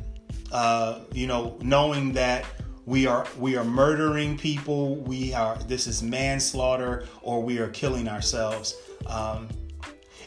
Uh, 0.53 1.01
you 1.13 1.27
know, 1.27 1.59
knowing 1.61 2.13
that 2.13 2.45
we 2.85 3.07
are 3.07 3.27
we 3.39 3.57
are 3.57 3.65
murdering 3.65 4.37
people. 4.37 4.97
We 4.97 5.33
are 5.35 5.57
this 5.69 5.87
is 5.87 6.03
manslaughter 6.03 7.07
or 7.23 7.43
we 7.43 7.59
are 7.59 7.69
killing 7.69 8.09
ourselves. 8.09 8.77
Um, 9.07 9.49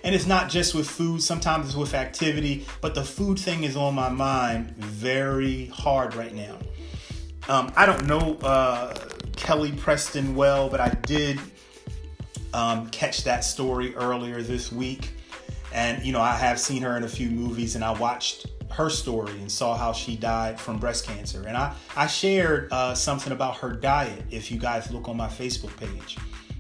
and 0.04 0.14
it's 0.14 0.28
not 0.28 0.50
just 0.50 0.76
with 0.76 0.90
food. 0.90 1.22
Sometimes 1.22 1.68
it's 1.68 1.76
with 1.76 1.94
activity 1.94 2.66
but 2.82 2.96
the 2.96 3.04
food 3.04 3.38
thing 3.38 3.64
is 3.64 3.76
on 3.76 3.94
my 3.94 4.10
mind 4.10 4.76
very 4.78 5.66
hard 5.68 6.16
right 6.16 6.34
now. 6.34 6.58
Um, 7.48 7.72
i 7.76 7.86
don't 7.86 8.08
know 8.08 8.38
uh, 8.42 8.96
kelly 9.36 9.72
preston 9.74 10.34
well 10.34 10.68
but 10.70 10.80
i 10.80 10.90
did 11.06 11.40
um, 12.54 12.90
catch 12.90 13.24
that 13.26 13.44
story 13.44 13.94
earlier 13.96 14.42
this 14.42 14.72
week. 14.72 15.12
And 15.74 16.02
you 16.06 16.14
know 16.14 16.22
i 16.22 16.34
have 16.34 16.58
seen 16.58 16.82
her 16.84 16.96
in 16.96 17.04
a 17.04 17.10
few 17.10 17.30
movies 17.30 17.76
and 17.76 17.84
i 17.84 17.92
watched 17.92 18.48
her 18.72 18.90
story 18.90 19.34
and 19.34 19.52
saw 19.52 19.78
how 19.78 19.94
she 19.94 20.16
died 20.16 20.60
from 20.60 20.78
breast 20.78 21.06
cancer. 21.06 21.46
And 21.48 21.56
I, 21.56 21.76
I 21.96 22.08
shared 22.08 22.72
uh, 22.72 22.94
something 22.96 23.32
about 23.32 23.58
her 23.58 23.72
diet 23.72 24.24
if 24.32 24.52
you 24.52 24.58
guys 24.58 24.92
look 24.92 25.08
on 25.08 25.18
my 25.18 25.28
Facebook 25.28 25.76
page, 25.78 26.18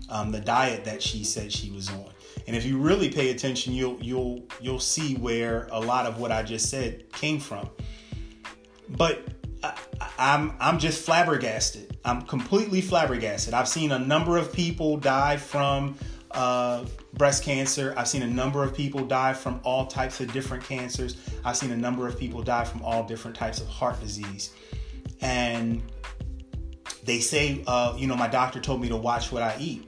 um, 0.09 0.31
the 0.31 0.39
diet 0.39 0.85
that 0.85 1.01
she 1.01 1.23
said 1.23 1.51
she 1.51 1.71
was 1.71 1.89
on. 1.89 2.09
And 2.47 2.55
if 2.55 2.65
you 2.65 2.77
really 2.77 3.09
pay 3.09 3.31
attention, 3.31 3.73
you'll 3.73 3.97
you'll 4.01 4.43
you'll 4.61 4.79
see 4.79 5.15
where 5.15 5.67
a 5.71 5.79
lot 5.79 6.05
of 6.05 6.19
what 6.19 6.31
I 6.31 6.43
just 6.43 6.69
said 6.69 7.11
came 7.11 7.39
from. 7.39 7.69
But 8.89 9.23
I, 9.63 9.73
I'm 10.19 10.53
I'm 10.59 10.77
just 10.77 11.03
flabbergasted. 11.03 11.97
I'm 12.05 12.21
completely 12.21 12.81
flabbergasted. 12.81 13.55
I've 13.55 13.67
seen 13.67 13.91
a 13.91 13.99
number 13.99 14.37
of 14.37 14.53
people 14.53 14.97
die 14.97 15.37
from 15.37 15.97
uh, 16.31 16.85
breast 17.17 17.43
cancer. 17.43 17.93
I've 17.97 18.07
seen 18.07 18.21
a 18.21 18.27
number 18.27 18.63
of 18.63 18.75
people 18.75 19.05
die 19.05 19.33
from 19.33 19.59
all 19.63 19.87
types 19.87 20.19
of 20.19 20.31
different 20.31 20.63
cancers. 20.63 21.17
I've 21.43 21.57
seen 21.57 21.71
a 21.71 21.77
number 21.77 22.07
of 22.07 22.19
people 22.19 22.41
die 22.43 22.65
from 22.65 22.81
all 22.81 23.03
different 23.03 23.35
types 23.35 23.59
of 23.59 23.67
heart 23.67 23.99
disease. 23.99 24.53
And 25.21 25.81
they 27.03 27.19
say, 27.19 27.63
uh, 27.67 27.95
you 27.97 28.07
know, 28.07 28.15
my 28.15 28.27
doctor 28.27 28.59
told 28.59 28.81
me 28.81 28.89
to 28.89 28.97
watch 28.97 29.31
what 29.31 29.41
I 29.41 29.55
eat 29.59 29.87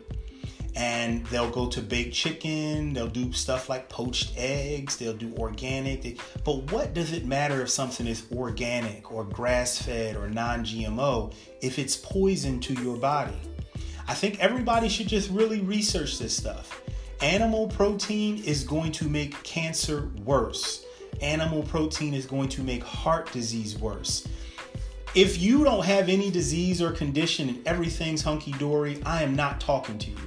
and 0.78 1.26
they'll 1.28 1.50
go 1.50 1.68
to 1.68 1.82
baked 1.82 2.14
chicken 2.14 2.94
they'll 2.94 3.08
do 3.08 3.34
stuff 3.34 3.68
like 3.68 3.90
poached 3.90 4.32
eggs 4.38 4.96
they'll 4.98 5.12
do 5.12 5.34
organic 5.38 6.20
but 6.44 6.72
what 6.72 6.94
does 6.94 7.14
it 7.14 7.26
matter 7.26 7.64
if 7.64 7.70
something 7.70 8.06
is 8.06 8.28
organic 8.32 9.12
or 9.12 9.24
grass-fed 9.24 10.16
or 10.16 10.30
non-gmo 10.30 11.34
if 11.62 11.80
it's 11.80 11.96
poison 11.96 12.60
to 12.60 12.74
your 12.76 12.96
body 12.96 13.36
i 14.08 14.14
think 14.14 14.40
everybody 14.40 14.88
should 14.88 15.08
just 15.08 15.32
really 15.32 15.62
research 15.62 16.20
this 16.20 16.38
stuff 16.38 16.80
animal 17.22 17.68
protein 17.68 18.44
is 18.44 18.64
going 18.64 18.92
to 18.92 19.08
make 19.10 19.42
cancer 19.44 20.10
worse 20.24 20.86
animal 21.22 21.64
protein 21.64 22.14
is 22.14 22.26
going 22.26 22.50
to 22.50 22.62
make 22.62 22.84
heart 22.84 23.32
disease 23.32 23.78
worse 23.78 24.28
if 25.16 25.42
you 25.42 25.64
don't 25.64 25.84
have 25.86 26.10
any 26.10 26.30
disease 26.30 26.82
or 26.82 26.92
condition 26.92 27.50
and 27.50 27.68
everything's 27.68 28.22
hunky 28.22 28.52
dory, 28.52 29.02
I 29.04 29.24
am 29.24 29.36
not 29.36 29.60
talking 29.60 29.98
to 29.98 30.12
you 30.12 30.18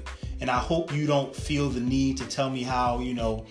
and 0.40 0.50
I 0.50 0.58
hope 0.58 0.92
you 0.92 1.06
don't 1.06 1.34
feel 1.34 1.68
the 1.68 1.80
need 1.80 2.16
to 2.18 2.26
tell 2.26 2.50
me 2.50 2.62
how 2.62 2.98
you 3.00 3.14
know, 3.14 3.46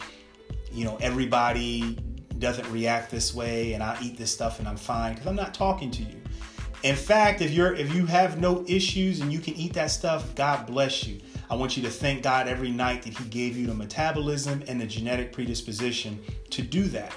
you 0.72 0.86
know 0.86 0.98
everybody 1.02 1.98
doesn't 2.40 2.70
react 2.72 3.12
this 3.12 3.34
way, 3.34 3.74
and 3.74 3.84
I 3.84 3.98
eat 4.02 4.18
this 4.18 4.32
stuff 4.32 4.60
and 4.60 4.68
I'm 4.68 4.78
fine 4.78 5.14
because 5.14 5.28
I'm 5.28 5.36
not 5.36 5.54
talking 5.54 5.92
to 5.92 6.04
you. 6.04 6.16
In 6.84 6.96
fact, 6.96 7.42
if 7.42 7.52
you're 7.52 7.74
if 7.76 7.94
you 7.94 8.06
have 8.06 8.40
no 8.40 8.66
issues 8.68 9.22
and 9.22 9.32
you 9.32 9.40
can 9.40 9.54
eat 9.56 9.74
that 9.74 9.92
stuff, 9.92 10.34
God 10.36 10.66
bless 10.66 11.06
you. 11.06 11.20
I 11.50 11.56
want 11.56 11.76
you 11.76 11.84
to 11.84 11.90
thank 11.90 12.24
God 12.24 12.48
every 12.48 12.72
night 12.72 13.02
that 13.04 13.18
He 13.18 13.24
gave 13.26 13.58
you 13.58 13.68
the 13.68 13.74
metabolism 13.74 14.64
and 14.68 14.80
the 14.80 14.86
genetic 14.86 15.34
predisposition 15.34 16.20
to 16.52 16.62
do 16.62 16.84
that. 16.90 17.14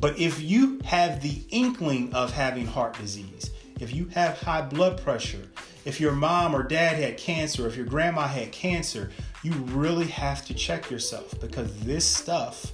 But 0.00 0.18
if 0.18 0.40
you 0.40 0.80
have 0.84 1.22
the 1.22 1.42
inkling 1.50 2.12
of 2.12 2.32
having 2.32 2.66
heart 2.66 2.98
disease, 2.98 3.50
if 3.80 3.94
you 3.94 4.06
have 4.06 4.38
high 4.38 4.62
blood 4.62 5.00
pressure, 5.00 5.48
if 5.84 6.00
your 6.00 6.12
mom 6.12 6.54
or 6.54 6.62
dad 6.62 6.96
had 6.96 7.16
cancer, 7.16 7.66
if 7.66 7.76
your 7.76 7.86
grandma 7.86 8.26
had 8.26 8.52
cancer, 8.52 9.10
you 9.42 9.52
really 9.52 10.06
have 10.06 10.44
to 10.46 10.54
check 10.54 10.90
yourself 10.90 11.38
because 11.40 11.78
this 11.80 12.04
stuff 12.04 12.72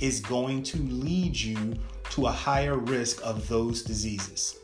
is 0.00 0.20
going 0.20 0.62
to 0.62 0.78
lead 0.78 1.38
you 1.38 1.74
to 2.10 2.26
a 2.26 2.32
higher 2.32 2.78
risk 2.78 3.20
of 3.24 3.48
those 3.48 3.82
diseases. 3.82 4.58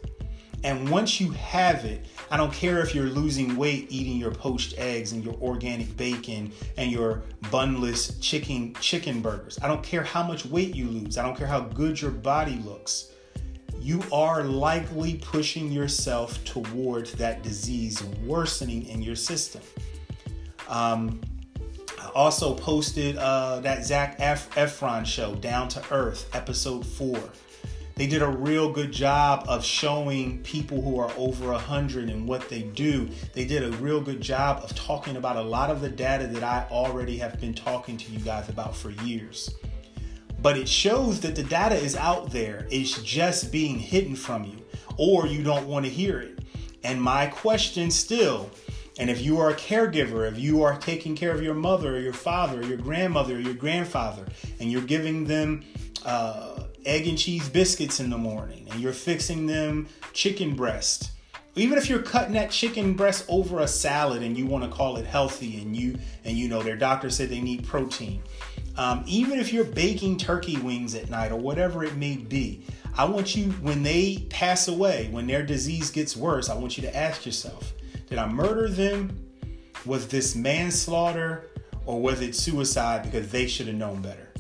And 0.65 0.89
once 0.89 1.21
you 1.21 1.31
have 1.33 1.85
it, 1.85 2.07
I 2.31 2.37
don't 2.37 2.53
care 2.53 2.81
if 2.81 2.95
you're 2.95 3.07
losing 3.07 3.57
weight 3.57 3.87
eating 3.91 4.17
your 4.17 4.31
poached 4.31 4.75
eggs 4.79 5.13
and 5.13 5.25
your 5.25 5.35
organic 5.35 5.97
bacon 5.97 6.53
and 6.77 6.91
your 6.91 7.23
bunless 7.51 8.19
chicken 8.21 8.75
chicken 8.81 9.21
burgers. 9.21 9.59
I 9.63 9.69
don't 9.69 9.83
care 9.83 10.03
how 10.03 10.23
much 10.23 10.47
weight 10.47 10.75
you 10.75 10.89
lose. 10.89 11.19
I 11.19 11.23
don't 11.23 11.37
care 11.37 11.49
how 11.49 11.61
good 11.61 12.01
your 12.01 12.13
body 12.13 12.57
looks 12.65 13.13
you 13.83 14.01
are 14.13 14.45
likely 14.45 15.15
pushing 15.15 15.73
yourself 15.73 16.43
towards 16.45 17.13
that 17.15 17.43
disease 17.43 18.03
worsening 18.25 18.87
in 18.87 19.03
your 19.03 19.17
system. 19.17 19.61
Um, 20.69 21.21
I 22.01 22.09
also 22.15 22.55
posted 22.55 23.17
uh, 23.17 23.59
that 23.61 23.85
Zac 23.85 24.19
Efron 24.19 25.05
show, 25.05 25.35
Down 25.35 25.69
to 25.69 25.83
Earth, 25.91 26.31
episode 26.33 26.87
four. 26.87 27.19
They 27.95 28.07
did 28.07 28.23
a 28.23 28.29
real 28.29 28.73
good 28.73 28.93
job 28.93 29.45
of 29.49 29.65
showing 29.65 30.43
people 30.43 30.81
who 30.81 30.99
are 30.99 31.13
over 31.17 31.53
100 31.53 32.09
and 32.09 32.27
what 32.27 32.49
they 32.49 32.63
do. 32.63 33.09
They 33.35 33.45
did 33.45 33.63
a 33.63 33.77
real 33.79 34.01
good 34.01 34.21
job 34.21 34.63
of 34.65 34.75
talking 34.75 35.17
about 35.17 35.37
a 35.37 35.43
lot 35.43 35.71
of 35.71 35.81
the 35.81 35.91
data 35.91 36.27
that 36.29 36.43
I 36.43 36.67
already 36.71 37.19
have 37.19 37.41
been 37.41 37.55
talking 37.55 37.97
to 37.97 38.13
you 38.13 38.19
guys 38.21 38.49
about 38.49 38.75
for 38.75 38.91
years 38.91 39.55
but 40.43 40.59
it 40.59 40.69
shows 40.69 41.21
that 41.21 41.37
the 41.37 41.45
data 41.45 41.77
is 41.77 41.97
out 41.97 42.31
there. 42.33 42.67
It's 42.69 43.01
just 43.03 43.53
being 43.53 43.79
hidden 43.79 44.17
from 44.17 44.45
you, 44.45 44.59
or 44.99 45.27
you 45.27 45.43
don't 45.43 45.67
want 45.69 45.87
to 45.87 45.91
hear 45.91 46.19
it. 46.19 46.41
And 46.83 47.01
my 47.01 47.27
question 47.27 47.93
still, 47.93 48.51
and 48.99 49.09
if 49.09 49.23
you 49.23 49.39
are 49.39 49.51
a 49.51 49.55
caregiver, 49.55 50.31
if 50.31 50.39
you 50.39 50.63
are 50.65 50.77
taking 50.77 51.15
care 51.15 51.31
of 51.31 51.43
your 51.43 51.55
mother 51.55 51.97
or 51.97 52.01
your 52.01 52.13
father 52.13 52.61
or 52.61 52.65
your 52.65 52.77
grandmother 52.77 53.37
or 53.37 53.39
your 53.39 53.55
grandfather, 53.55 54.27
and 54.59 54.71
you're 54.71 54.83
giving 54.83 55.25
them 55.25 55.65
uh, 56.05 56.65
egg 56.85 57.07
and 57.07 57.19
cheese 57.19 57.49
biscuits 57.49 58.01
in 58.01 58.11
the 58.11 58.19
morning, 58.19 58.67
and 58.71 58.81
you're 58.81 58.93
fixing 58.93 59.47
them 59.47 59.89
chicken 60.13 60.55
breast, 60.55 61.11
even 61.55 61.77
if 61.77 61.89
you're 61.89 62.03
cutting 62.03 62.35
that 62.35 62.51
chicken 62.51 62.95
breast 62.95 63.25
over 63.29 63.61
a 63.61 63.69
salad 63.69 64.23
and 64.23 64.37
you 64.37 64.47
want 64.47 64.65
to 64.65 64.71
call 64.71 64.97
it 64.97 65.07
healthy, 65.07 65.61
and 65.61 65.77
you 65.77 65.99
and 66.25 66.37
you 66.37 66.49
know 66.49 66.63
their 66.63 66.77
doctor 66.77 67.11
said 67.11 67.29
they 67.29 67.41
need 67.41 67.67
protein, 67.67 68.23
um, 68.77 69.05
even 69.07 69.39
if 69.39 69.53
you're 69.53 69.65
baking 69.65 70.17
turkey 70.17 70.57
wings 70.59 70.95
at 70.95 71.11
night 71.11 71.31
or 71.31 71.37
whatever 71.37 71.85
it 71.85 71.97
may 71.97 72.17
be, 72.17 72.65
I 72.97 73.05
want 73.05 73.35
you, 73.37 73.51
when 73.53 73.83
they 73.83 74.27
pass 74.31 74.69
away, 74.69 75.09
when 75.11 75.27
their 75.27 75.43
disease 75.43 75.91
gets 75.91 76.17
worse, 76.17 76.49
I 76.49 76.55
want 76.55 76.77
you 76.77 76.83
to 76.83 76.97
ask 76.97 77.25
yourself 77.25 77.73
Did 78.09 78.19
I 78.19 78.29
murder 78.29 78.69
them? 78.69 79.19
Was 79.85 80.07
this 80.09 80.37
manslaughter 80.37 81.47
or 81.87 82.01
was 82.01 82.21
it 82.21 82.35
suicide 82.35 83.03
because 83.03 83.31
they 83.31 83.47
should 83.47 83.67
have 83.67 83.77
known 83.77 84.01
better? 84.01 84.32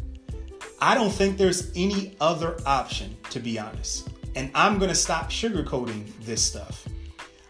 I 0.82 0.96
don't 0.96 1.12
think 1.12 1.38
there's 1.38 1.70
any 1.76 2.16
other 2.20 2.56
option, 2.66 3.16
to 3.30 3.38
be 3.38 3.56
honest. 3.56 4.08
And 4.34 4.50
I'm 4.52 4.78
going 4.78 4.88
to 4.88 4.96
stop 4.96 5.30
sugarcoating 5.30 6.10
this 6.24 6.42
stuff. 6.42 6.88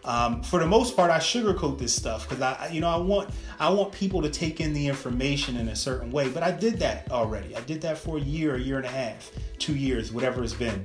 Um, 0.04 0.42
for 0.42 0.58
the 0.58 0.66
most 0.66 0.94
part, 0.94 1.10
I 1.10 1.16
sugarcoat 1.16 1.78
this 1.78 1.94
stuff 1.94 2.28
because 2.28 2.42
I, 2.42 2.68
you 2.70 2.82
know, 2.82 2.90
I 2.90 2.98
want 2.98 3.30
I 3.58 3.70
want 3.70 3.90
people 3.90 4.20
to 4.20 4.28
take 4.28 4.60
in 4.60 4.74
the 4.74 4.86
information 4.86 5.56
in 5.56 5.68
a 5.68 5.76
certain 5.76 6.10
way. 6.10 6.28
But 6.28 6.42
I 6.42 6.50
did 6.50 6.78
that 6.80 7.10
already. 7.10 7.56
I 7.56 7.62
did 7.62 7.80
that 7.82 7.96
for 7.96 8.18
a 8.18 8.20
year, 8.20 8.56
a 8.56 8.60
year 8.60 8.76
and 8.76 8.84
a 8.84 8.90
half, 8.90 9.30
two 9.58 9.76
years, 9.76 10.12
whatever 10.12 10.44
it's 10.44 10.52
been. 10.52 10.84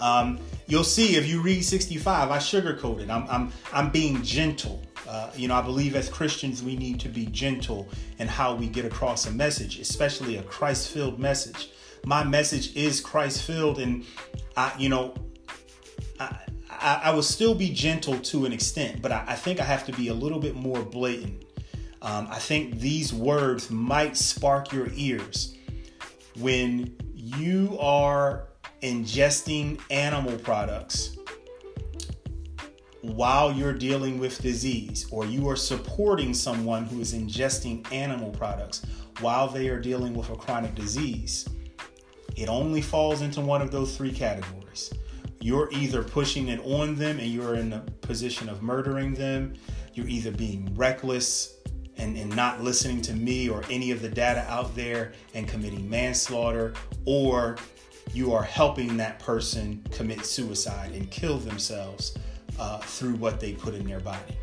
Um, 0.00 0.38
you'll 0.68 0.84
see 0.84 1.16
if 1.16 1.28
you 1.28 1.42
read 1.42 1.62
65, 1.62 2.30
I 2.30 2.38
sugarcoat 2.38 3.00
it. 3.00 3.10
I'm 3.10 3.28
I'm 3.28 3.52
I'm 3.74 3.90
being 3.90 4.22
gentle. 4.22 4.82
Uh, 5.08 5.30
you 5.34 5.48
know, 5.48 5.54
I 5.54 5.62
believe 5.62 5.96
as 5.96 6.08
Christians 6.08 6.62
we 6.62 6.76
need 6.76 7.00
to 7.00 7.08
be 7.08 7.26
gentle 7.26 7.88
in 8.18 8.28
how 8.28 8.54
we 8.54 8.68
get 8.68 8.84
across 8.84 9.26
a 9.26 9.30
message, 9.30 9.78
especially 9.78 10.36
a 10.36 10.42
Christ-filled 10.42 11.18
message. 11.18 11.70
My 12.04 12.24
message 12.24 12.76
is 12.76 13.00
Christ-filled, 13.00 13.78
and 13.78 14.04
I, 14.56 14.72
you 14.78 14.88
know, 14.88 15.14
I, 16.20 16.36
I, 16.70 17.00
I 17.04 17.10
will 17.10 17.22
still 17.22 17.54
be 17.54 17.70
gentle 17.70 18.18
to 18.18 18.44
an 18.46 18.52
extent, 18.52 19.02
but 19.02 19.12
I, 19.12 19.24
I 19.28 19.34
think 19.34 19.60
I 19.60 19.64
have 19.64 19.84
to 19.86 19.92
be 19.92 20.08
a 20.08 20.14
little 20.14 20.40
bit 20.40 20.54
more 20.54 20.82
blatant. 20.82 21.44
Um, 22.00 22.26
I 22.30 22.38
think 22.38 22.80
these 22.80 23.12
words 23.12 23.70
might 23.70 24.16
spark 24.16 24.72
your 24.72 24.88
ears 24.94 25.56
when 26.38 26.96
you 27.14 27.76
are 27.78 28.48
ingesting 28.82 29.80
animal 29.90 30.36
products 30.38 31.16
while 33.02 33.52
you're 33.52 33.72
dealing 33.72 34.18
with 34.18 34.40
disease, 34.40 35.06
or 35.10 35.26
you 35.26 35.48
are 35.48 35.56
supporting 35.56 36.32
someone 36.32 36.84
who 36.84 37.00
is 37.00 37.14
ingesting 37.14 37.90
animal 37.92 38.30
products 38.30 38.82
while 39.20 39.48
they 39.48 39.68
are 39.68 39.80
dealing 39.80 40.14
with 40.14 40.30
a 40.30 40.36
chronic 40.36 40.74
disease. 40.74 41.48
It 42.36 42.48
only 42.48 42.80
falls 42.80 43.20
into 43.20 43.40
one 43.40 43.60
of 43.60 43.70
those 43.70 43.96
three 43.96 44.12
categories 44.12 44.62
you're 45.42 45.68
either 45.72 46.04
pushing 46.04 46.48
it 46.48 46.60
on 46.64 46.94
them 46.94 47.18
and 47.18 47.28
you're 47.28 47.56
in 47.56 47.72
a 47.72 47.80
position 48.00 48.48
of 48.48 48.62
murdering 48.62 49.12
them, 49.12 49.54
you're 49.92 50.08
either 50.08 50.30
being 50.30 50.72
reckless 50.76 51.56
and, 51.96 52.16
and 52.16 52.34
not 52.34 52.62
listening 52.62 53.02
to 53.02 53.12
me 53.12 53.48
or 53.48 53.64
any 53.68 53.90
of 53.90 54.00
the 54.00 54.08
data 54.08 54.46
out 54.48 54.74
there 54.76 55.12
and 55.34 55.48
committing 55.48 55.90
manslaughter, 55.90 56.72
or 57.06 57.56
you 58.14 58.32
are 58.32 58.42
helping 58.42 58.96
that 58.96 59.18
person 59.18 59.84
commit 59.90 60.24
suicide 60.24 60.92
and 60.92 61.10
kill 61.10 61.38
themselves 61.38 62.16
uh, 62.58 62.78
through 62.78 63.14
what 63.14 63.40
they 63.40 63.52
put 63.52 63.74
in 63.74 63.86
their 63.86 64.00
body. 64.00 64.36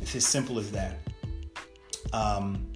It's 0.00 0.14
as 0.14 0.26
simple 0.26 0.58
as 0.58 0.70
that. 0.72 0.98
Um, 2.12 2.66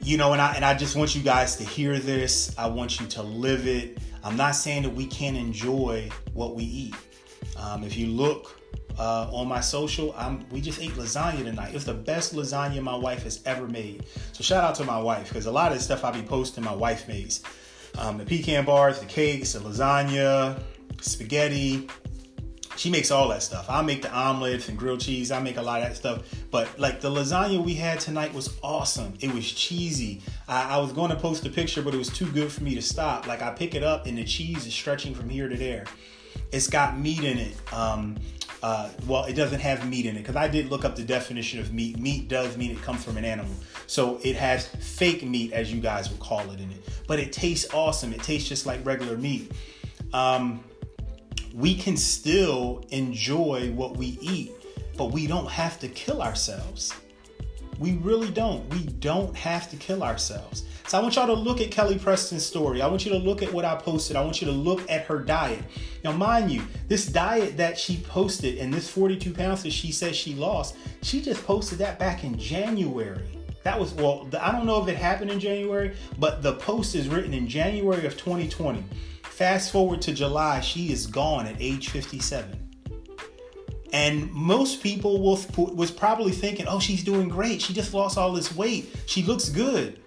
you 0.00 0.16
know, 0.16 0.32
and 0.32 0.40
I 0.40 0.54
and 0.54 0.64
I 0.64 0.74
just 0.74 0.96
want 0.96 1.14
you 1.14 1.22
guys 1.22 1.56
to 1.56 1.64
hear 1.64 1.98
this. 1.98 2.54
I 2.58 2.66
want 2.66 3.00
you 3.00 3.06
to 3.08 3.22
live 3.22 3.66
it. 3.66 3.98
I'm 4.24 4.36
not 4.36 4.56
saying 4.56 4.82
that 4.82 4.94
we 4.94 5.06
can't 5.06 5.36
enjoy 5.36 6.10
what 6.32 6.54
we 6.54 6.64
eat. 6.64 6.94
Um, 7.56 7.84
if 7.84 7.96
you 7.96 8.08
look 8.08 8.58
uh, 8.98 9.28
on 9.32 9.48
my 9.48 9.60
social, 9.60 10.14
I'm, 10.16 10.48
we 10.50 10.60
just 10.60 10.80
ate 10.80 10.90
lasagna 10.92 11.44
tonight. 11.44 11.74
It's 11.74 11.84
the 11.84 11.94
best 11.94 12.34
lasagna 12.34 12.82
my 12.82 12.96
wife 12.96 13.22
has 13.22 13.40
ever 13.46 13.66
made. 13.66 14.06
So 14.32 14.42
shout 14.42 14.64
out 14.64 14.74
to 14.76 14.84
my 14.84 15.00
wife 15.00 15.28
because 15.28 15.46
a 15.46 15.52
lot 15.52 15.72
of 15.72 15.78
the 15.78 15.84
stuff 15.84 16.04
I 16.04 16.10
be 16.10 16.22
posting, 16.22 16.64
my 16.64 16.74
wife 16.74 17.06
makes. 17.06 17.42
Um, 17.96 18.18
the 18.18 18.24
pecan 18.24 18.64
bars, 18.64 19.00
the 19.00 19.06
cakes, 19.06 19.52
the 19.52 19.60
lasagna, 19.60 20.60
spaghetti, 21.00 21.88
she 22.78 22.90
makes 22.90 23.10
all 23.10 23.28
that 23.28 23.42
stuff. 23.42 23.68
I 23.68 23.82
make 23.82 24.02
the 24.02 24.12
omelets 24.16 24.68
and 24.68 24.78
grilled 24.78 25.00
cheese. 25.00 25.32
I 25.32 25.40
make 25.40 25.56
a 25.56 25.62
lot 25.62 25.82
of 25.82 25.88
that 25.88 25.96
stuff. 25.96 26.22
But 26.52 26.78
like 26.78 27.00
the 27.00 27.10
lasagna 27.10 27.62
we 27.62 27.74
had 27.74 27.98
tonight 27.98 28.32
was 28.32 28.56
awesome. 28.62 29.14
It 29.20 29.34
was 29.34 29.50
cheesy. 29.50 30.22
I, 30.46 30.76
I 30.76 30.78
was 30.78 30.92
going 30.92 31.10
to 31.10 31.16
post 31.16 31.44
a 31.44 31.50
picture, 31.50 31.82
but 31.82 31.92
it 31.92 31.96
was 31.96 32.08
too 32.08 32.30
good 32.30 32.52
for 32.52 32.62
me 32.62 32.76
to 32.76 32.82
stop. 32.82 33.26
Like 33.26 33.42
I 33.42 33.50
pick 33.50 33.74
it 33.74 33.82
up 33.82 34.06
and 34.06 34.16
the 34.16 34.24
cheese 34.24 34.64
is 34.64 34.72
stretching 34.72 35.12
from 35.12 35.28
here 35.28 35.48
to 35.48 35.56
there. 35.56 35.86
It's 36.52 36.68
got 36.68 36.96
meat 36.96 37.24
in 37.24 37.38
it. 37.38 37.56
Um, 37.72 38.16
uh, 38.62 38.90
well, 39.08 39.24
it 39.24 39.34
doesn't 39.34 39.60
have 39.60 39.88
meat 39.88 40.06
in 40.06 40.14
it 40.14 40.20
because 40.20 40.36
I 40.36 40.46
did 40.46 40.70
look 40.70 40.84
up 40.84 40.94
the 40.94 41.02
definition 41.02 41.58
of 41.58 41.72
meat. 41.72 41.98
Meat 41.98 42.28
does 42.28 42.56
mean 42.56 42.70
it 42.70 42.80
comes 42.82 43.04
from 43.04 43.16
an 43.16 43.24
animal. 43.24 43.52
So 43.88 44.20
it 44.22 44.36
has 44.36 44.68
fake 44.68 45.24
meat, 45.24 45.52
as 45.52 45.72
you 45.72 45.80
guys 45.80 46.10
would 46.10 46.20
call 46.20 46.48
it, 46.50 46.60
in 46.60 46.70
it. 46.70 46.88
But 47.08 47.18
it 47.18 47.32
tastes 47.32 47.72
awesome. 47.74 48.12
It 48.12 48.22
tastes 48.22 48.48
just 48.48 48.66
like 48.66 48.86
regular 48.86 49.16
meat. 49.16 49.50
Um, 50.12 50.62
we 51.58 51.74
can 51.74 51.96
still 51.96 52.84
enjoy 52.90 53.72
what 53.72 53.96
we 53.96 54.16
eat, 54.22 54.52
but 54.96 55.06
we 55.06 55.26
don't 55.26 55.50
have 55.50 55.80
to 55.80 55.88
kill 55.88 56.22
ourselves. 56.22 56.94
We 57.80 57.94
really 57.94 58.30
don't. 58.30 58.68
We 58.72 58.84
don't 58.84 59.34
have 59.36 59.68
to 59.70 59.76
kill 59.76 60.04
ourselves. 60.04 60.64
So 60.86 60.98
I 60.98 61.02
want 61.02 61.16
y'all 61.16 61.26
to 61.26 61.32
look 61.32 61.60
at 61.60 61.72
Kelly 61.72 61.98
Preston's 61.98 62.46
story. 62.46 62.80
I 62.80 62.86
want 62.86 63.04
you 63.04 63.10
to 63.10 63.18
look 63.18 63.42
at 63.42 63.52
what 63.52 63.64
I 63.64 63.74
posted. 63.74 64.16
I 64.16 64.24
want 64.24 64.40
you 64.40 64.46
to 64.46 64.52
look 64.52 64.88
at 64.88 65.04
her 65.06 65.18
diet. 65.18 65.62
Now, 66.04 66.12
mind 66.12 66.50
you, 66.50 66.62
this 66.86 67.06
diet 67.06 67.56
that 67.56 67.76
she 67.76 67.98
posted 67.98 68.58
and 68.58 68.72
this 68.72 68.88
42 68.88 69.34
pounds 69.34 69.64
that 69.64 69.72
she 69.72 69.90
says 69.90 70.14
she 70.14 70.34
lost, 70.34 70.76
she 71.02 71.20
just 71.20 71.44
posted 71.44 71.78
that 71.78 71.98
back 71.98 72.22
in 72.22 72.38
January. 72.38 73.26
That 73.64 73.78
was, 73.78 73.92
well, 73.94 74.28
I 74.40 74.52
don't 74.52 74.64
know 74.64 74.80
if 74.80 74.88
it 74.88 74.96
happened 74.96 75.32
in 75.32 75.40
January, 75.40 75.96
but 76.18 76.40
the 76.42 76.54
post 76.54 76.94
is 76.94 77.08
written 77.08 77.34
in 77.34 77.48
January 77.48 78.06
of 78.06 78.16
2020. 78.16 78.84
Fast 79.38 79.70
forward 79.70 80.02
to 80.02 80.12
July, 80.12 80.58
she 80.58 80.90
is 80.90 81.06
gone 81.06 81.46
at 81.46 81.54
age 81.60 81.90
57. 81.90 82.58
And 83.92 84.32
most 84.32 84.82
people 84.82 85.22
will, 85.22 85.38
was 85.56 85.92
probably 85.92 86.32
thinking, 86.32 86.66
oh, 86.66 86.80
she's 86.80 87.04
doing 87.04 87.28
great. 87.28 87.62
She 87.62 87.72
just 87.72 87.94
lost 87.94 88.18
all 88.18 88.32
this 88.32 88.52
weight. 88.52 88.92
She 89.06 89.22
looks 89.22 89.48
good. 89.48 90.00